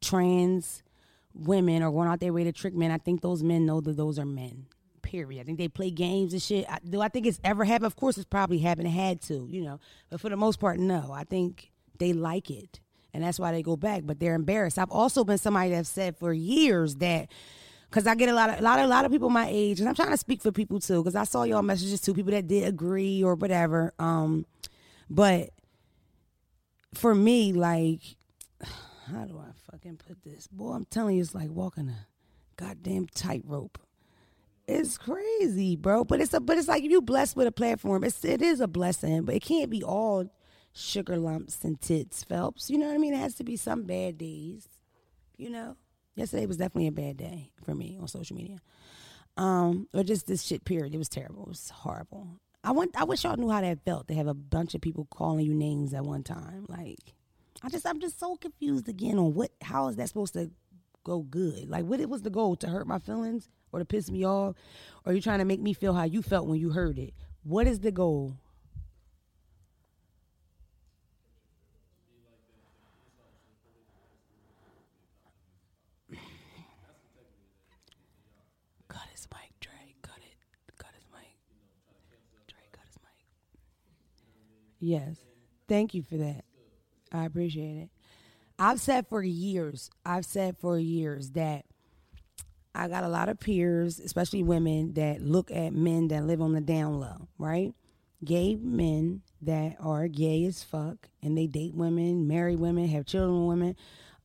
[0.00, 0.84] trans
[1.34, 2.90] women are going out their way to trick men.
[2.90, 4.66] I think those men know that those are men.
[5.02, 5.40] Period.
[5.40, 6.66] I think they play games and shit.
[6.68, 7.86] I, do I think it's ever happened?
[7.86, 8.88] Of course, it's probably happened.
[8.88, 9.78] It had to, you know.
[10.10, 11.12] But for the most part, no.
[11.12, 12.80] I think they like it,
[13.12, 14.02] and that's why they go back.
[14.04, 14.78] But they're embarrassed.
[14.78, 17.28] I've also been somebody that said for years that
[17.90, 19.78] because I get a lot of a lot of a lot of people my age,
[19.78, 22.32] and I'm trying to speak for people too, because I saw y'all messages too, people
[22.32, 23.92] that did agree or whatever.
[23.98, 24.46] Um,
[25.10, 25.50] but
[26.94, 28.00] for me, like,
[29.12, 30.46] how do I fucking put this?
[30.46, 32.06] Boy, I'm telling you, it's like walking a
[32.56, 33.78] goddamn tightrope.
[34.66, 36.04] It's crazy, bro.
[36.04, 38.68] But it's a but it's like you blessed with a platform, it's it is a
[38.68, 40.30] blessing, but it can't be all
[40.72, 42.70] sugar lumps and tits, Phelps.
[42.70, 43.14] You know what I mean?
[43.14, 44.68] It has to be some bad days,
[45.36, 45.76] you know
[46.14, 48.58] yesterday was definitely a bad day for me on social media.
[49.36, 50.94] Um, or just this shit period.
[50.94, 51.42] It was terrible.
[51.44, 52.40] It was horrible.
[52.62, 55.06] I want I wish y'all knew how that felt to have a bunch of people
[55.10, 56.66] calling you names at one time.
[56.68, 57.14] Like
[57.64, 60.50] I just I'm just so confused again on what how is that supposed to
[61.02, 61.70] go good?
[61.70, 64.54] Like what it was the goal to hurt my feelings or to piss me off?
[65.06, 67.14] Or you trying to make me feel how you felt when you heard it?
[67.42, 68.36] What is the goal?
[78.88, 79.52] Cut his mic.
[80.02, 80.36] Cut it.
[80.76, 81.34] Cut his mic.
[82.72, 83.10] Cut his mic.
[84.80, 85.16] Yes.
[85.66, 86.43] Thank you for that.
[87.14, 87.90] I appreciate it.
[88.58, 91.64] I've said for years, I've said for years that
[92.74, 96.52] I got a lot of peers, especially women, that look at men that live on
[96.52, 97.72] the down low, right?
[98.24, 103.46] Gay men that are gay as fuck and they date women, marry women, have children
[103.46, 103.76] with women.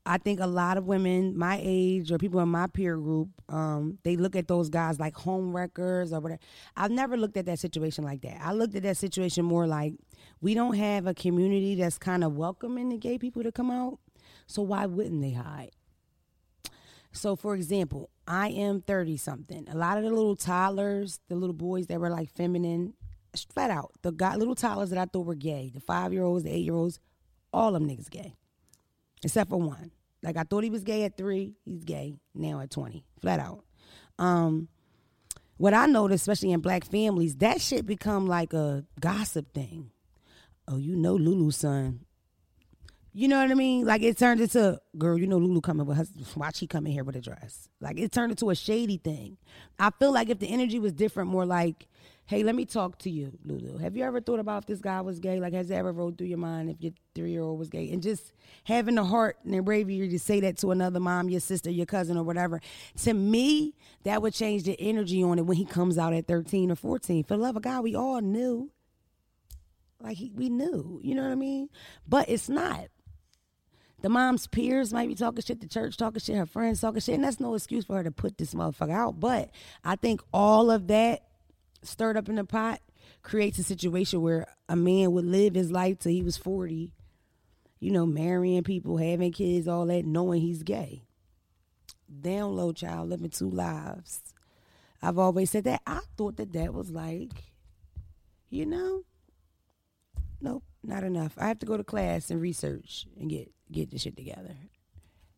[0.05, 3.99] I think a lot of women my age or people in my peer group, um,
[4.03, 6.41] they look at those guys like home wreckers or whatever.
[6.75, 8.39] I've never looked at that situation like that.
[8.41, 9.93] I looked at that situation more like
[10.41, 13.99] we don't have a community that's kind of welcoming the gay people to come out.
[14.47, 15.71] So why wouldn't they hide?
[17.11, 19.67] So, for example, I am 30 something.
[19.69, 22.93] A lot of the little toddlers, the little boys that were like feminine,
[23.53, 26.51] flat out, the little toddlers that I thought were gay, the five year olds, the
[26.51, 26.99] eight year olds,
[27.51, 28.35] all them niggas gay,
[29.23, 29.91] except for one.
[30.21, 33.63] Like I thought he was gay at three, he's gay now at 20, flat out.
[34.19, 34.67] Um,
[35.57, 39.91] what I noticed, especially in black families, that shit become like a gossip thing
[40.69, 42.05] oh, you know Lulu's son.
[43.11, 43.85] You know what I mean?
[43.85, 46.05] Like it turned into, girl, you know Lulu coming with her,
[46.35, 47.67] watch he coming here with a dress.
[47.81, 49.37] Like it turned into a shady thing.
[49.79, 51.87] I feel like if the energy was different, more like,
[52.27, 53.79] hey, let me talk to you, Lulu.
[53.79, 55.39] Have you ever thought about if this guy was gay?
[55.39, 57.91] Like, has it ever rolled through your mind if your three year old was gay?
[57.91, 58.31] And just
[58.65, 61.87] having the heart and the bravery to say that to another mom, your sister, your
[61.87, 62.61] cousin, or whatever.
[63.05, 66.71] To me, that would change the energy on it when he comes out at 13
[66.71, 67.23] or 14.
[67.23, 68.69] For the love of God, we all knew
[70.01, 71.69] like he, we knew, you know what I mean?
[72.07, 72.87] But it's not.
[74.01, 77.15] The mom's peers might be talking shit, the church talking shit, her friends talking shit,
[77.15, 79.19] and that's no excuse for her to put this motherfucker out.
[79.19, 79.51] But
[79.83, 81.23] I think all of that
[81.83, 82.79] stirred up in the pot
[83.23, 86.93] creates a situation where a man would live his life till he was 40,
[87.79, 91.03] you know, marrying people, having kids, all that, knowing he's gay.
[92.21, 94.33] Down low, child, living two lives.
[95.01, 95.81] I've always said that.
[95.85, 97.51] I thought that that was like,
[98.49, 99.03] you know,
[100.41, 101.33] nope, not enough.
[101.37, 104.55] I have to go to class and research and get get the shit together.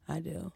[0.08, 0.52] I do.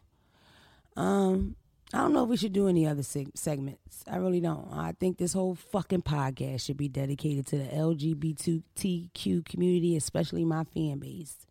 [0.96, 1.56] Um,
[1.92, 4.02] I don't know if we should do any other seg- segments.
[4.10, 4.68] I really don't.
[4.72, 10.64] I think this whole fucking podcast should be dedicated to the LGBTQ community, especially my
[10.64, 11.46] fan base.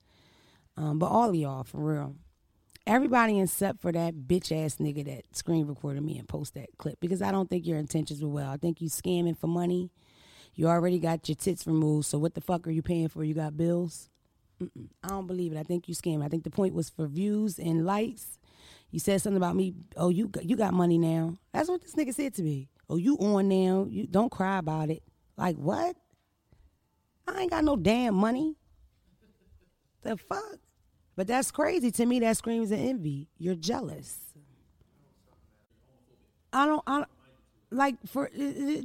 [0.75, 2.15] Um, but all of y'all, for real.
[2.87, 6.99] Everybody except for that bitch ass nigga that screen recorded me and post that clip
[6.99, 8.51] because I don't think your intentions were well.
[8.51, 9.89] I think you scamming for money.
[10.55, 13.23] You already got your tits removed, so what the fuck are you paying for?
[13.23, 14.09] You got bills?
[14.61, 14.87] Mm-mm.
[15.03, 15.57] I don't believe it.
[15.57, 16.23] I think you scam.
[16.23, 18.39] I think the point was for views and likes.
[18.89, 19.73] You said something about me.
[19.97, 21.35] Oh, you got, you got money now.
[21.51, 22.69] That's what this nigga said to me.
[22.89, 23.85] Oh, you on now?
[23.89, 25.03] You don't cry about it.
[25.35, 25.97] Like what?
[27.27, 28.55] I ain't got no damn money.
[30.03, 30.59] The fuck?
[31.15, 32.19] But that's crazy to me.
[32.19, 33.27] That screams an envy.
[33.37, 34.17] You're jealous.
[36.53, 36.83] I don't.
[36.87, 37.09] I don't,
[37.71, 38.29] like for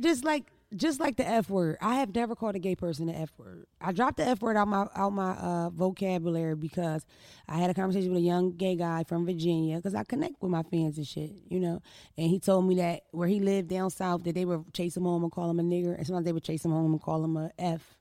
[0.00, 1.76] just like just like the F word.
[1.80, 3.66] I have never called a gay person the F word.
[3.80, 7.04] I dropped the F word out my out my uh, vocabulary because
[7.48, 10.50] I had a conversation with a young gay guy from Virginia because I connect with
[10.50, 11.82] my fans and shit, you know.
[12.16, 15.04] And he told me that where he lived down south that they would chase him
[15.04, 17.24] home and call him a nigger, and sometimes they would chase him home and call
[17.24, 17.98] him a F,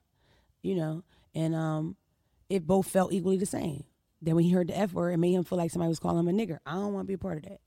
[0.62, 1.02] you know.
[1.34, 1.96] And um,
[2.48, 3.84] it both felt equally the same.
[4.22, 6.18] Then when he heard the F word, it made him feel like somebody was calling
[6.18, 6.58] him a nigger.
[6.66, 7.60] I don't want to be a part of that.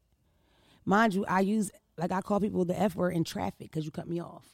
[0.85, 3.91] Mind you, I use like I call people the F word in traffic because you
[3.91, 4.45] cut me off.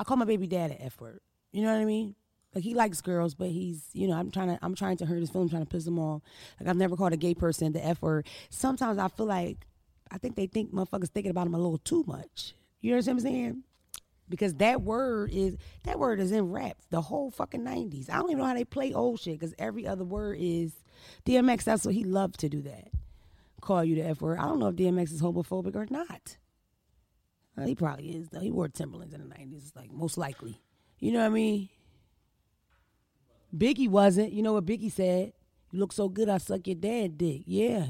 [0.00, 1.20] I call my baby dad an F word.
[1.52, 2.14] You know what I mean?
[2.54, 5.20] Like he likes girls, but he's you know I'm trying to I'm trying to hurt
[5.20, 6.22] his feelings, trying to piss him off.
[6.58, 8.26] Like I've never called a gay person the F word.
[8.48, 9.66] Sometimes I feel like
[10.10, 12.54] I think they think motherfuckers thinking about him a little too much.
[12.80, 13.62] You know what I'm saying?
[14.26, 18.08] Because that word is that word is in rap the whole fucking nineties.
[18.08, 20.72] I don't even know how they play old shit because every other word is
[21.26, 21.64] DMX.
[21.64, 22.88] That's what he loved to do that.
[23.60, 24.38] Call you the F word.
[24.38, 26.38] I don't know if DMX is homophobic or not.
[27.60, 28.40] Well, he probably is though.
[28.40, 30.62] He wore Timberlands in the nineties, like most likely.
[30.98, 31.68] You know what I mean?
[33.54, 34.32] Biggie wasn't.
[34.32, 35.34] You know what Biggie said?
[35.70, 37.42] You look so good, I suck your dad dick.
[37.44, 37.84] Yeah.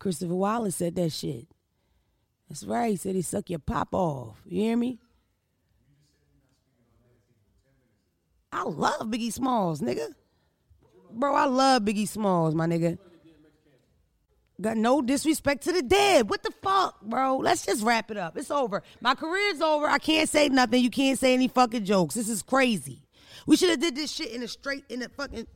[0.00, 1.46] Christopher Wallace said that shit.
[2.48, 2.90] That's right.
[2.90, 4.42] He said he suck your pop off.
[4.44, 4.98] You hear me?
[8.50, 10.08] I love Biggie Smalls, nigga.
[11.12, 12.98] Bro, I love Biggie Smalls, my nigga.
[14.60, 16.28] Got no disrespect to the dead.
[16.28, 17.36] What the fuck, bro?
[17.36, 18.36] Let's just wrap it up.
[18.36, 18.82] It's over.
[19.00, 19.86] My career's over.
[19.86, 20.82] I can't say nothing.
[20.82, 22.16] You can't say any fucking jokes.
[22.16, 23.02] This is crazy.
[23.46, 25.46] We should have did this shit in a straight, in a fucking,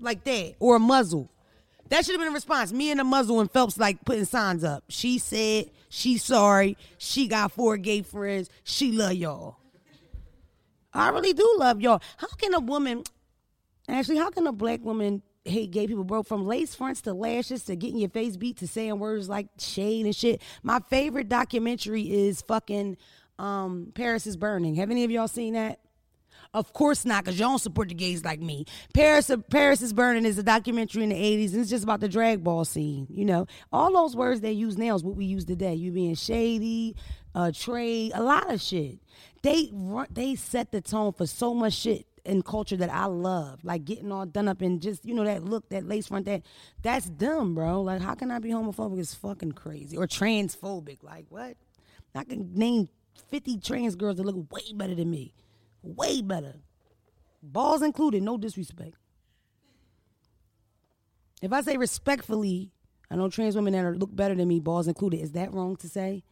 [0.00, 1.30] like that, or a muzzle.
[1.88, 2.72] That should have been a response.
[2.72, 4.84] Me and a muzzle and Phelps like putting signs up.
[4.88, 6.76] She said she's sorry.
[6.98, 8.50] She got four gay friends.
[8.64, 9.58] She love y'all.
[10.92, 12.02] I really do love y'all.
[12.16, 13.04] How can a woman,
[13.88, 16.22] actually, how can a black woman hate gay people, bro?
[16.22, 20.06] From lace fronts to lashes to getting your face beat to saying words like shade
[20.06, 20.40] and shit.
[20.62, 22.96] My favorite documentary is fucking
[23.38, 24.76] um, Paris is Burning.
[24.76, 25.80] Have any of y'all seen that?
[26.54, 28.66] Of course not, because y'all don't support the gays like me.
[28.92, 32.08] Paris, Paris is Burning is a documentary in the 80s, and it's just about the
[32.08, 33.06] drag ball scene.
[33.08, 35.74] You know, all those words they use now is what we use today.
[35.74, 36.94] You being shady,
[37.34, 38.98] uh, trade, a lot of shit.
[39.42, 39.72] They
[40.10, 44.12] they set the tone for so much shit in culture that I love, like getting
[44.12, 46.42] all done up and just you know that look, that lace front, that
[46.82, 47.82] that's dumb, bro.
[47.82, 48.98] Like, how can I be homophobic?
[48.98, 51.02] It's fucking crazy or transphobic.
[51.02, 51.56] Like, what?
[52.14, 52.88] I can name
[53.28, 55.34] fifty trans girls that look way better than me,
[55.82, 56.56] way better,
[57.42, 58.22] balls included.
[58.22, 58.94] No disrespect.
[61.40, 62.70] If I say respectfully,
[63.10, 65.20] I know trans women that are, look better than me, balls included.
[65.20, 66.22] Is that wrong to say?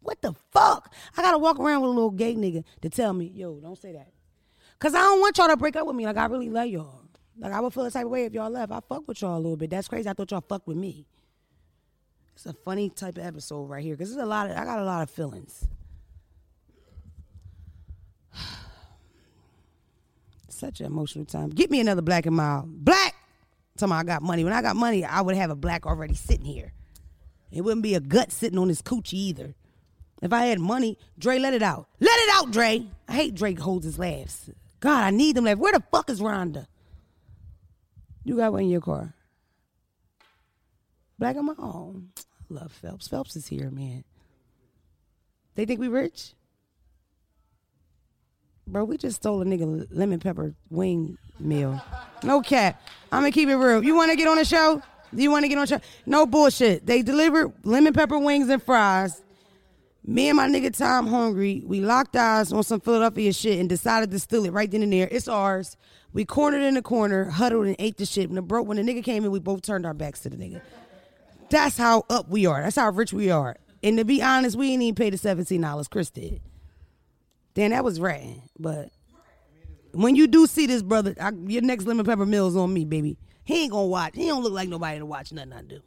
[0.00, 0.92] What the fuck?
[1.16, 3.92] I gotta walk around with a little gay nigga to tell me, yo, don't say
[3.92, 4.12] that.
[4.78, 6.04] Cause I don't want y'all to break up with me.
[6.06, 7.02] Like I really love y'all.
[7.38, 8.72] Like I would feel the type of way if y'all left.
[8.72, 9.70] I fuck with y'all a little bit.
[9.70, 10.08] That's crazy.
[10.08, 11.06] I thought y'all fucked with me.
[12.34, 13.96] It's a funny type of episode right here.
[13.96, 15.66] Cause there's a lot of I got a lot of feelings.
[20.48, 21.50] Such an emotional time.
[21.50, 22.84] Get me another black and mild.
[22.84, 23.14] Black!
[23.76, 24.44] Tell me I got money.
[24.44, 26.72] When I got money, I would have a black already sitting here.
[27.50, 29.54] It wouldn't be a gut sitting on his coochie either.
[30.22, 31.88] If I had money, Dre, let it out.
[32.00, 32.86] Let it out, Dre.
[33.08, 34.50] I hate Drake holds his laughs.
[34.82, 35.60] God, I need them laughs.
[35.60, 36.66] Where the fuck is Rhonda?
[38.24, 39.14] You got one in your car.
[41.20, 42.08] Black on my own.
[42.18, 42.22] I
[42.54, 43.06] love Phelps.
[43.06, 44.02] Phelps is here, man.
[45.54, 46.32] They think we rich?
[48.66, 51.80] Bro, we just stole a nigga lemon pepper wing meal.
[52.24, 52.82] No cap.
[53.12, 53.84] I'm gonna keep it real.
[53.84, 54.82] You wanna get on the show?
[55.14, 55.80] Do you wanna get on the show?
[56.06, 56.86] No bullshit.
[56.86, 59.22] They delivered lemon pepper wings and fries
[60.04, 64.10] me and my nigga Tom Hungry, we locked eyes on some Philadelphia shit and decided
[64.10, 65.08] to steal it right then and there.
[65.10, 65.76] It's ours.
[66.12, 68.28] We cornered in the corner, huddled and ate the shit.
[68.28, 70.60] When the when the nigga came in, we both turned our backs to the nigga.
[71.50, 72.62] That's how up we are.
[72.62, 73.56] That's how rich we are.
[73.82, 75.88] And to be honest, we ain't even pay the seventeen dollars.
[75.88, 76.40] Chris did.
[77.54, 78.42] Then that was ratting.
[78.58, 78.90] But
[79.92, 82.84] when you do see this brother, I, your next lemon pepper meal is on me,
[82.84, 83.18] baby.
[83.44, 84.14] He ain't gonna watch.
[84.14, 85.80] He don't look like nobody to watch nothing I do.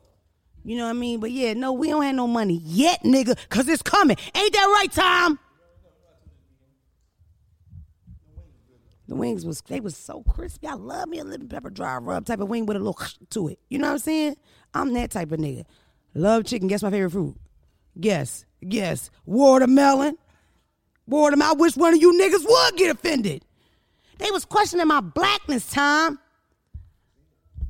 [0.66, 1.20] You know what I mean?
[1.20, 4.18] But yeah, no, we don't have no money yet, nigga, cause it's coming.
[4.34, 5.39] Ain't that right, Tom?
[9.07, 10.66] The wings was they was so crispy.
[10.68, 12.99] I love me a lemon pepper dry rub type of wing with a little
[13.30, 13.59] to it.
[13.70, 14.36] You know what I'm saying?
[14.74, 15.66] I'm that type of nigga.
[16.16, 16.68] Love chicken.
[16.68, 17.36] Guess my favorite fruit?
[17.99, 18.45] Guess.
[18.68, 19.11] Guess.
[19.28, 20.18] Watermelon.
[21.05, 21.57] Watermelon.
[21.57, 23.45] I wish one of you niggas would get offended.
[24.18, 26.18] They was questioning my blackness, Tom.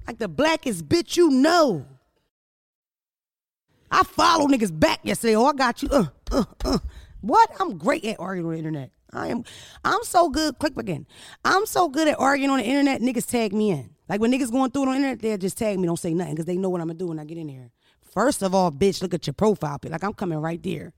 [0.07, 1.85] Like the blackest bitch you know.
[3.91, 5.35] I follow niggas back yesterday.
[5.35, 5.89] Oh, I got you.
[5.89, 6.79] Uh, uh, uh.
[7.21, 7.49] What?
[7.59, 8.91] I'm great at arguing on the internet.
[9.13, 9.43] I am.
[9.83, 10.59] I'm so good.
[10.59, 11.07] Click again.
[11.43, 13.01] I'm so good at arguing on the internet.
[13.01, 13.89] Niggas tag me in.
[14.07, 15.87] Like when niggas going through it on the internet, they'll just tag me.
[15.87, 17.71] Don't say nothing because they know what I'm gonna do when I get in here.
[18.13, 19.91] First of all, bitch, look at your profile pic.
[19.91, 20.93] Like I'm coming right there.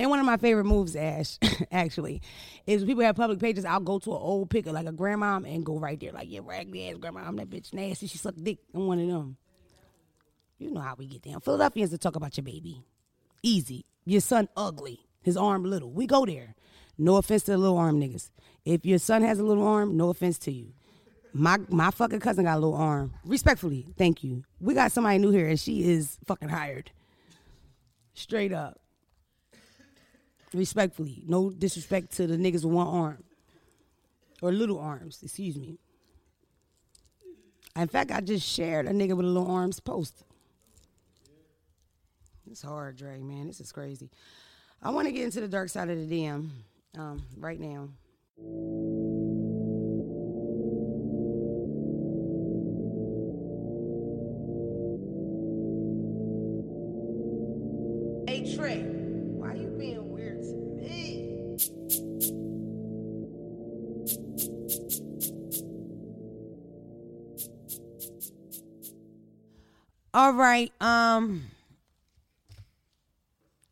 [0.00, 1.38] And one of my favorite moves, Ash,
[1.72, 2.22] actually,
[2.66, 3.64] is people have public pages.
[3.64, 6.38] I'll go to an old picture, like a grandma, and go right there, like, yeah,
[6.44, 7.22] raggedy ass grandma.
[7.26, 8.06] I'm that bitch nasty.
[8.06, 8.58] She suck dick.
[8.72, 9.36] I'm one of them.
[10.58, 11.40] You know how we get down.
[11.40, 12.84] Philadelphians to talk about your baby.
[13.42, 13.84] Easy.
[14.04, 15.00] Your son ugly.
[15.22, 15.90] His arm little.
[15.90, 16.54] We go there.
[16.96, 18.30] No offense to the little arm niggas.
[18.64, 20.72] If your son has a little arm, no offense to you.
[21.32, 23.14] My my fucking cousin got a little arm.
[23.24, 24.44] Respectfully, thank you.
[24.60, 26.90] We got somebody new here and she is fucking hired.
[28.14, 28.80] Straight up.
[30.52, 31.22] Respectfully.
[31.26, 33.24] No disrespect to the niggas with one arm.
[34.42, 35.78] Or little arms, excuse me.
[37.76, 40.24] In fact, I just shared a nigga with a little arms post.
[42.58, 43.46] It's hard, Dre, man.
[43.46, 44.10] This is crazy.
[44.82, 46.48] I want to get into the dark side of the DM
[46.98, 47.88] um, right now.
[58.26, 61.58] Hey Trey, why you being weird to me?
[70.12, 71.44] All right, um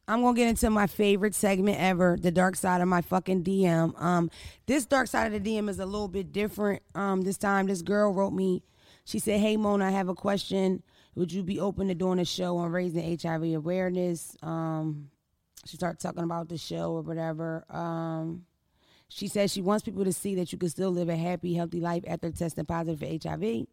[0.08, 4.00] I'm gonna get into my favorite segment ever, the dark side of my fucking DM.
[4.00, 4.30] Um,
[4.66, 6.82] this dark side of the DM is a little bit different.
[6.94, 8.62] Um, this time, this girl wrote me.
[9.04, 10.82] She said, "Hey Mona, I have a question.
[11.16, 15.10] Would you be open to doing a show on raising HIV awareness?" Um,
[15.64, 17.64] she started talking about the show or whatever.
[17.68, 18.46] Um,
[19.08, 21.80] she says she wants people to see that you can still live a happy, healthy
[21.80, 23.66] life after testing positive for HIV.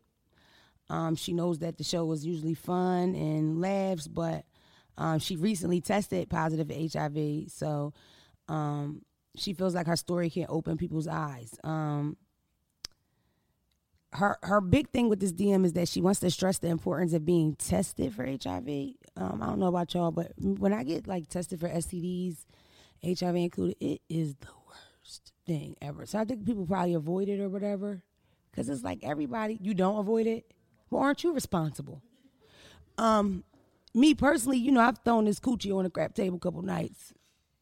[0.90, 4.46] Um, she knows that the show is usually fun and laughs, but
[4.98, 7.94] um, she recently tested positive for HIV, so
[8.48, 9.02] um,
[9.36, 11.58] she feels like her story can open people's eyes.
[11.64, 12.18] Um,
[14.14, 17.14] her her big thing with this DM is that she wants to stress the importance
[17.14, 18.68] of being tested for HIV.
[19.18, 22.46] Um, I don't know about y'all, but when I get like tested for STDs,
[23.04, 26.06] HIV included, it is the worst thing ever.
[26.06, 28.04] So I think people probably avoid it or whatever,
[28.52, 30.46] because it's like everybody you don't avoid it.
[30.90, 32.04] Well, aren't you responsible?
[33.00, 33.44] Um,
[33.94, 37.14] me personally, you know, I've thrown this coochie on the crap table a couple nights.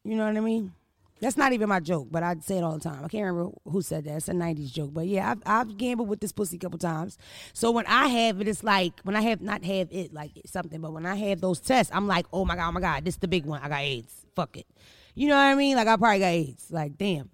[0.04, 0.72] You know what I mean?
[1.20, 3.04] That's not even my joke, but I say it all the time.
[3.04, 4.16] I can't remember who said that.
[4.16, 7.16] It's a '90s joke, but yeah, I've, I've gambled with this pussy a couple times.
[7.52, 10.80] So when I have it, it's like when I have not have it like something,
[10.80, 13.14] but when I have those tests, I'm like, oh my god, oh my god, this
[13.14, 13.60] is the big one.
[13.62, 14.26] I got AIDS.
[14.34, 14.66] Fuck it.
[15.14, 15.76] You know what I mean?
[15.76, 16.66] Like I probably got AIDS.
[16.72, 17.30] Like damn.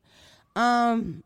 [0.55, 1.24] Um,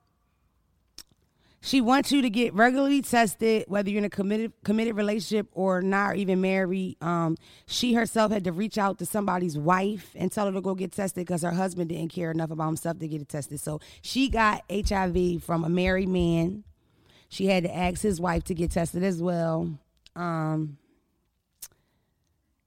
[1.65, 5.81] she wants you to get regularly tested, whether you're in a committed committed relationship or
[5.81, 6.97] not, or even married.
[7.01, 7.37] Um,
[7.67, 10.91] she herself had to reach out to somebody's wife and tell her to go get
[10.91, 13.61] tested because her husband didn't care enough about himself to get it tested.
[13.61, 16.65] So she got HIV from a married man.
[17.29, 19.79] She had to ask his wife to get tested as well.
[20.17, 20.79] Um,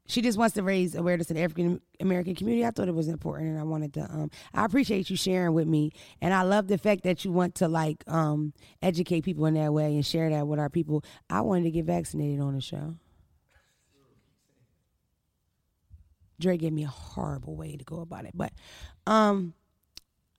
[0.08, 2.66] she just wants to raise awareness in the African American community.
[2.66, 4.02] I thought it was important, and I wanted to.
[4.02, 5.92] Um, I appreciate you sharing with me,
[6.22, 9.74] and I love the fact that you want to like um, educate people in that
[9.74, 11.04] way and share that with our people.
[11.30, 12.96] I wanted to get vaccinated on the show.
[16.40, 18.52] Dre gave me a horrible way to go about it, but
[19.08, 19.54] um,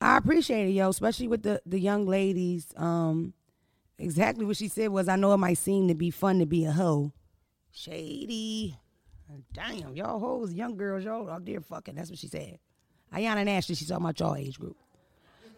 [0.01, 2.73] I appreciate it, yo, especially with the the young ladies.
[2.77, 3.33] Um,
[3.99, 6.65] exactly what she said was, I know it might seem to be fun to be
[6.67, 7.13] a hoe,
[7.73, 8.77] shady.
[9.53, 11.95] Damn, y'all hoes, young girls, y'all out there fucking.
[11.95, 12.59] That's what she said.
[13.13, 14.77] Ayana and Ashley, she's talking about y'all age group.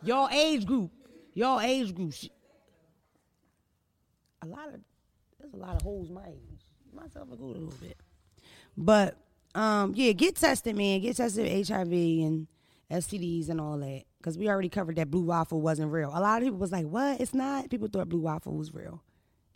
[0.02, 0.90] Y'all age group.
[1.34, 2.12] Y'all age group.
[2.12, 2.30] She,
[4.42, 4.80] a lot of,
[5.38, 6.60] there's a lot of hoes my age.
[6.94, 7.96] Myself included a little bit.
[8.76, 9.16] But,
[9.54, 11.00] um, yeah, get tested, man.
[11.00, 12.46] Get tested with HIV and
[12.90, 14.04] STDs and all that.
[14.18, 16.10] Because we already covered that blue waffle wasn't real.
[16.12, 17.20] A lot of people was like, what?
[17.20, 17.70] It's not?
[17.70, 19.02] People thought blue waffle was real.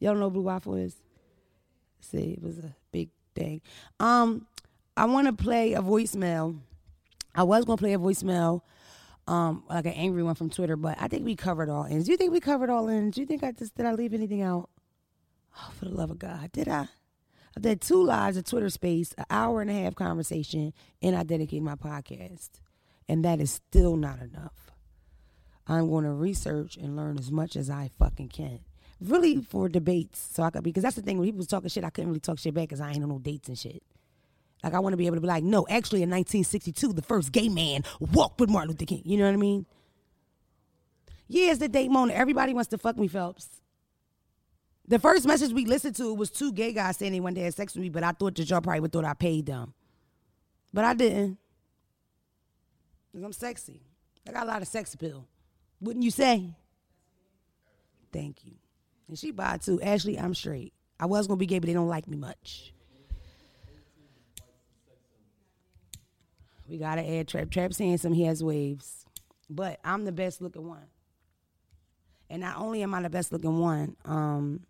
[0.01, 0.97] Don't know blue waffle is?
[2.01, 2.75] See, it was a
[3.35, 3.61] thing.
[4.01, 4.47] Um,
[4.97, 6.59] I want to play a voicemail.
[7.35, 8.61] I was gonna play a voicemail,
[9.27, 12.07] um, like an angry one from Twitter, but I think we covered all ends.
[12.07, 13.15] Do you think we covered all ends?
[13.15, 14.69] Do you think I just did I leave anything out?
[15.57, 16.89] Oh, for the love of God, did I?
[17.57, 20.73] I did two lives, of Twitter space, an hour and a half conversation,
[21.03, 22.51] and I dedicated my podcast.
[23.09, 24.71] And that is still not enough.
[25.67, 28.61] I'm going to research and learn as much as I fucking can.
[29.03, 31.85] Really for debates, so I could because that's the thing when people was talking shit,
[31.85, 33.83] I couldn't really talk shit back because I ain't on no dates and shit.
[34.63, 37.33] Like I want to be able to be like, no, actually in 1962, the first
[37.33, 39.03] gay man walked with Martin Luther King.
[39.05, 39.67] You know what I mean?
[41.27, 42.19] Yeah, it's the date moment.
[42.19, 43.49] Everybody wants to fuck me, Phelps.
[44.87, 47.55] The first message we listened to was two gay guys saying they wanted to have
[47.55, 49.75] sex with me, but I thought that y'all probably would thought I paid them.
[50.73, 51.39] But I didn't.
[53.11, 53.81] Because I'm sexy.
[54.29, 55.27] I got a lot of sex appeal.
[55.81, 56.51] Wouldn't you say?
[58.13, 58.53] Thank you.
[59.09, 59.81] And she bought too.
[59.81, 60.73] Ashley, I'm straight.
[60.99, 62.73] I was gonna be gay, but they don't like me much.
[66.69, 67.51] We gotta add Trap.
[67.51, 68.15] Trap's handsome.
[68.15, 69.05] He has waves,
[69.51, 70.87] but I'm the best looking one.
[72.31, 74.61] And not only am I the best looking one, um,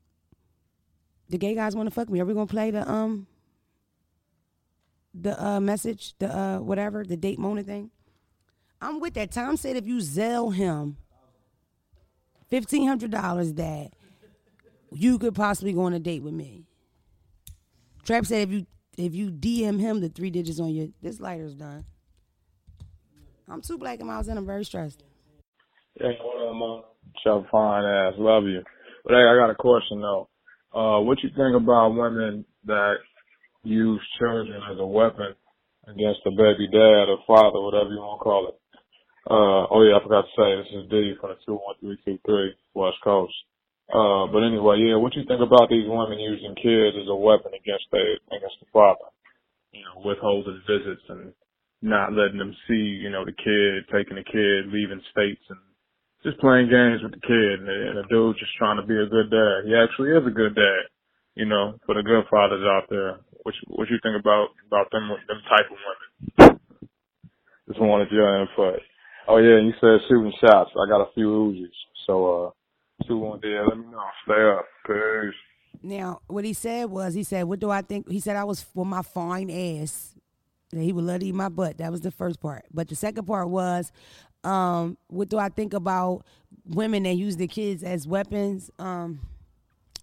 [1.28, 2.20] the gay guys want to fuck me.
[2.20, 3.28] Are we gonna play the um
[5.14, 7.90] the uh message, the uh whatever, the date moment thing?
[8.80, 9.30] I'm with that.
[9.30, 10.96] Tom said if you Zelle him
[12.50, 13.92] fifteen hundred dollars, that
[14.94, 16.64] you could possibly go on a date with me.
[18.04, 18.66] Trap said if you
[18.98, 21.84] if you DM him the three digits on your this lighter's done.
[23.48, 25.02] I'm too black and milds and I'm very stressed.
[26.00, 26.82] Yeah, what up, man?
[27.22, 28.62] Chef fine ass, love you.
[29.04, 30.28] But hey, I got a question though.
[30.74, 32.94] Uh, what you think about women that
[33.62, 35.34] use children as a weapon
[35.86, 38.54] against the baby dad or father, whatever you want to call it?
[39.28, 43.34] Uh, oh yeah, I forgot to say, this is D from the 21323 West Coast.
[43.92, 47.52] Uh, but anyway, yeah, what you think about these women using kids as a weapon
[47.52, 49.12] against the, against the father?
[49.72, 51.32] You know, withholding visits and
[51.82, 55.60] not letting them see, you know, the kid, taking the kid, leaving states and
[56.24, 59.10] just playing games with the kid and, and the dude just trying to be a
[59.10, 59.66] good dad.
[59.66, 60.82] He actually is a good dad,
[61.34, 63.20] you know, for the good fathers out there.
[63.42, 66.60] What you, what you think about, about them, them type of women?
[67.68, 68.80] Just wanted your input.
[69.28, 70.70] Oh yeah, you said shooting shots.
[70.74, 71.78] I got a few Uzis.
[72.06, 72.14] So,
[72.46, 72.50] uh,
[73.08, 73.66] one there.
[73.66, 74.04] Let me know.
[74.24, 74.66] Stay up.
[74.86, 75.34] Peace.
[75.82, 78.62] Now, what he said was, he said, "What do I think?" He said, "I was
[78.62, 80.14] for my fine ass."
[80.70, 81.78] That he would love to eat my butt.
[81.78, 82.64] That was the first part.
[82.72, 83.92] But the second part was,
[84.42, 86.24] um, what do I think about
[86.64, 88.70] women that use their kids as weapons?
[88.78, 89.20] Um,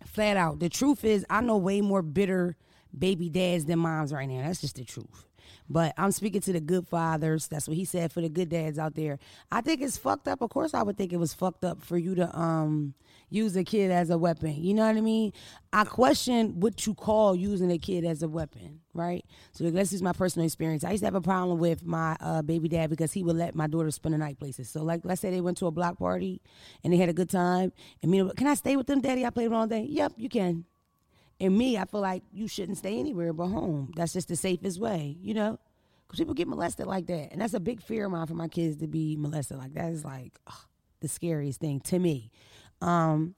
[0.05, 2.55] flat out, the truth is, I know way more bitter
[2.97, 4.45] baby dads than moms right now.
[4.45, 5.25] That's just the truth.
[5.69, 7.47] But I'm speaking to the good fathers.
[7.47, 9.19] That's what he said for the good dads out there.
[9.51, 10.41] I think it's fucked up.
[10.41, 12.93] Of course, I would think it was fucked up for you to um
[13.29, 14.55] use a kid as a weapon.
[14.63, 15.33] You know what I mean?
[15.71, 19.23] I question what you call using a kid as a weapon, right?
[19.51, 20.83] So let's use my personal experience.
[20.83, 23.55] I used to have a problem with my uh, baby dad because he would let
[23.55, 24.69] my daughter spend the night places.
[24.69, 26.41] So like, let's say they went to a block party
[26.83, 27.71] and they had a good time,
[28.01, 29.25] and me, can I stay with them, daddy?
[29.25, 29.85] I played all day.
[29.87, 30.65] Yep, you can.
[31.39, 33.91] And me, I feel like you shouldn't stay anywhere but home.
[33.95, 35.57] That's just the safest way, you know?
[36.05, 37.31] Because people get molested like that.
[37.31, 39.91] And that's a big fear of mine for my kids to be molested like that.
[39.91, 40.65] is like ugh,
[40.99, 42.31] the scariest thing to me.
[42.81, 43.35] Um,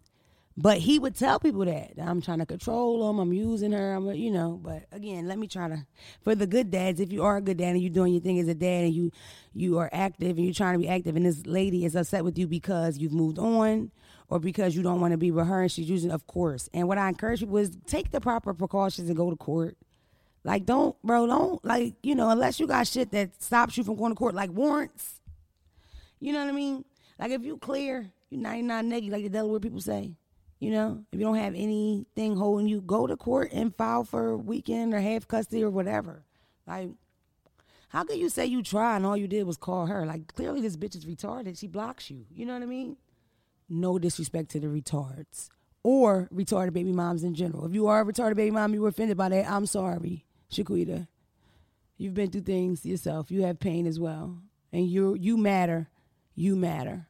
[0.57, 3.19] but he would tell people that I'm trying to control them.
[3.19, 3.93] I'm using her.
[3.93, 4.59] I'm, you know.
[4.61, 5.85] But again, let me try to.
[6.21, 8.39] For the good dads, if you are a good dad and you're doing your thing
[8.39, 9.11] as a dad and you
[9.53, 12.37] you are active and you're trying to be active, and this lady is upset with
[12.37, 13.91] you because you've moved on
[14.31, 16.69] or because you don't want to be with her and she's using, of course.
[16.73, 19.75] And what I encourage people is take the proper precautions and go to court.
[20.45, 23.97] Like, don't, bro, don't like you know unless you got shit that stops you from
[23.97, 25.19] going to court, like warrants.
[26.21, 26.85] You know what I mean?
[27.19, 30.13] Like if you clear you 99 neggy, like the Delaware people say.
[30.59, 34.37] You know, if you don't have anything holding you, go to court and file for
[34.37, 36.23] weekend or half custody or whatever.
[36.67, 36.91] Like,
[37.89, 40.05] how can you say you tried and all you did was call her?
[40.05, 41.59] Like, clearly this bitch is retarded.
[41.59, 42.25] She blocks you.
[42.31, 42.95] You know what I mean?
[43.71, 45.49] No disrespect to the retards
[45.83, 47.65] or retarded baby moms in general.
[47.65, 51.07] If you are a retarded baby mom, you were offended by that, I'm sorry, Shaquita.
[51.97, 53.31] You've been through things yourself.
[53.31, 54.37] You have pain as well.
[54.73, 55.87] And you you matter.
[56.33, 57.07] You matter.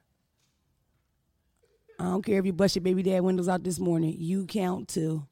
[1.99, 4.15] I don't care if you bust your baby dad windows out this morning.
[4.17, 5.25] You count too.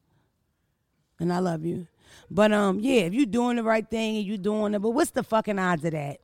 [1.18, 1.88] And I love you.
[2.30, 5.10] But um, yeah, if you're doing the right thing and you're doing it, but what's
[5.10, 6.20] the fucking odds of that?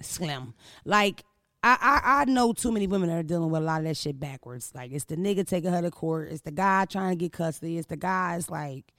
[0.00, 0.54] Slim.
[0.84, 1.24] Like
[1.64, 3.96] I, I I know too many women that are dealing with a lot of that
[3.96, 4.70] shit backwards.
[4.74, 6.28] Like it's the nigga taking her to court.
[6.30, 7.78] It's the guy trying to get custody.
[7.78, 8.92] It's the guys like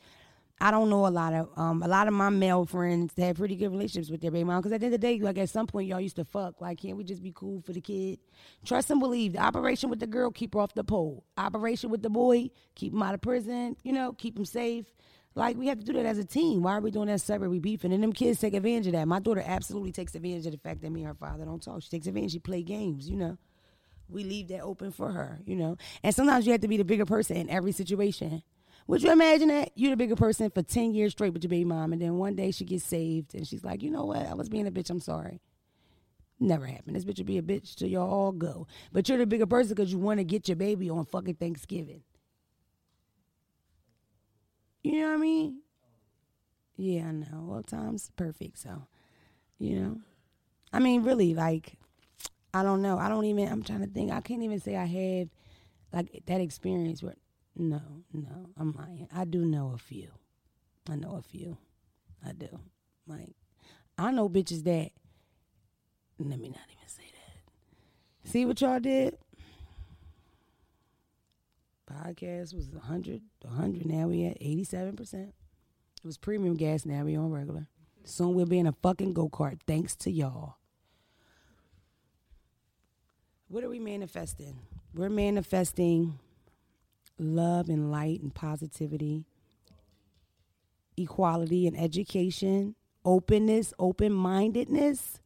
[0.59, 3.55] I don't know a lot of um a lot of my male friends have pretty
[3.55, 5.49] good relationships with their baby mom because at the end of the day, like at
[5.49, 6.59] some point y'all used to fuck.
[6.59, 8.17] Like, can't we just be cool for the kid?
[8.65, 9.33] Trust and believe.
[9.33, 11.23] The operation with the girl, keep her off the pole.
[11.37, 13.75] Operation with the boy, keep him out of prison.
[13.83, 14.87] You know, keep him safe.
[15.35, 16.63] Like we have to do that as a team.
[16.63, 17.49] Why are we doing that separate?
[17.49, 19.07] We beefing, and them kids take advantage of that.
[19.07, 21.81] My daughter absolutely takes advantage of the fact that me and her father don't talk.
[21.81, 22.31] She takes advantage.
[22.31, 23.09] She play games.
[23.09, 23.37] You know,
[24.07, 25.41] we leave that open for her.
[25.45, 28.43] You know, and sometimes you have to be the bigger person in every situation.
[28.87, 29.71] Would you imagine that?
[29.75, 32.35] You're the bigger person for 10 years straight with your baby mom, and then one
[32.35, 34.25] day she gets saved and she's like, you know what?
[34.25, 34.89] I was being a bitch.
[34.89, 35.41] I'm sorry.
[36.39, 36.95] Never happened.
[36.95, 38.67] This bitch would be a bitch till y'all all go.
[38.91, 42.03] But you're the bigger person because you want to get your baby on fucking Thanksgiving.
[44.85, 45.61] You know what I mean?
[46.77, 47.41] Yeah, I know.
[47.41, 48.83] Well, time's perfect, so
[49.57, 49.97] you know.
[50.71, 51.79] I mean, really, like,
[52.53, 52.99] I don't know.
[52.99, 53.51] I don't even.
[53.51, 54.11] I'm trying to think.
[54.11, 55.29] I can't even say I have
[55.91, 57.15] like that experience where.
[57.55, 57.81] No,
[58.13, 59.07] no, I'm lying.
[59.11, 60.09] I do know a few.
[60.87, 61.57] I know a few.
[62.23, 62.49] I do.
[63.07, 63.33] Like,
[63.97, 64.91] I know bitches that.
[66.19, 68.29] Let me not even say that.
[68.29, 69.17] See what y'all did?
[71.85, 73.85] Podcast was 100, 100.
[73.85, 75.13] Now we at 87%.
[75.13, 75.33] It
[76.03, 76.85] was premium gas.
[76.85, 77.67] Now we on regular.
[78.03, 79.59] Soon we'll be in a fucking go kart.
[79.65, 80.57] Thanks to y'all.
[83.47, 84.59] What are we manifesting?
[84.93, 86.19] We're manifesting
[87.17, 89.25] love and light and positivity,
[90.97, 95.19] equality and education, openness, open mindedness,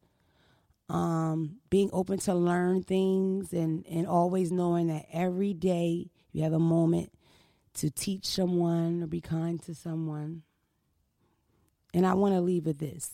[0.88, 6.52] um, being open to learn things, and, and always knowing that every day you have
[6.52, 7.12] a moment
[7.74, 10.42] to teach someone or be kind to someone.
[11.92, 13.10] And I want to leave with this.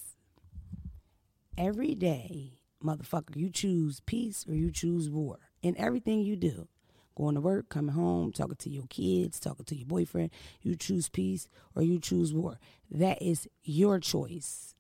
[1.56, 6.68] Every day, motherfucker, you choose peace or you choose war in everything you do.
[7.16, 10.30] Going to work, coming home, talking to your kids, talking to your boyfriend.
[10.60, 12.58] You choose peace or you choose war.
[12.90, 14.74] That is your choice.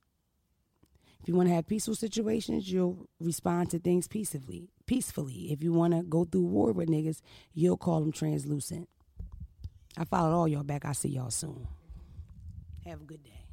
[1.22, 4.68] If you want to have peaceful situations, you'll respond to things peacefully.
[4.86, 5.52] Peacefully.
[5.52, 7.20] If you want to go through war with niggas,
[7.54, 8.88] you'll call them translucent.
[9.98, 10.84] I followed all y'all back.
[10.84, 11.66] I'll see y'all soon.
[12.84, 13.45] Have a good day.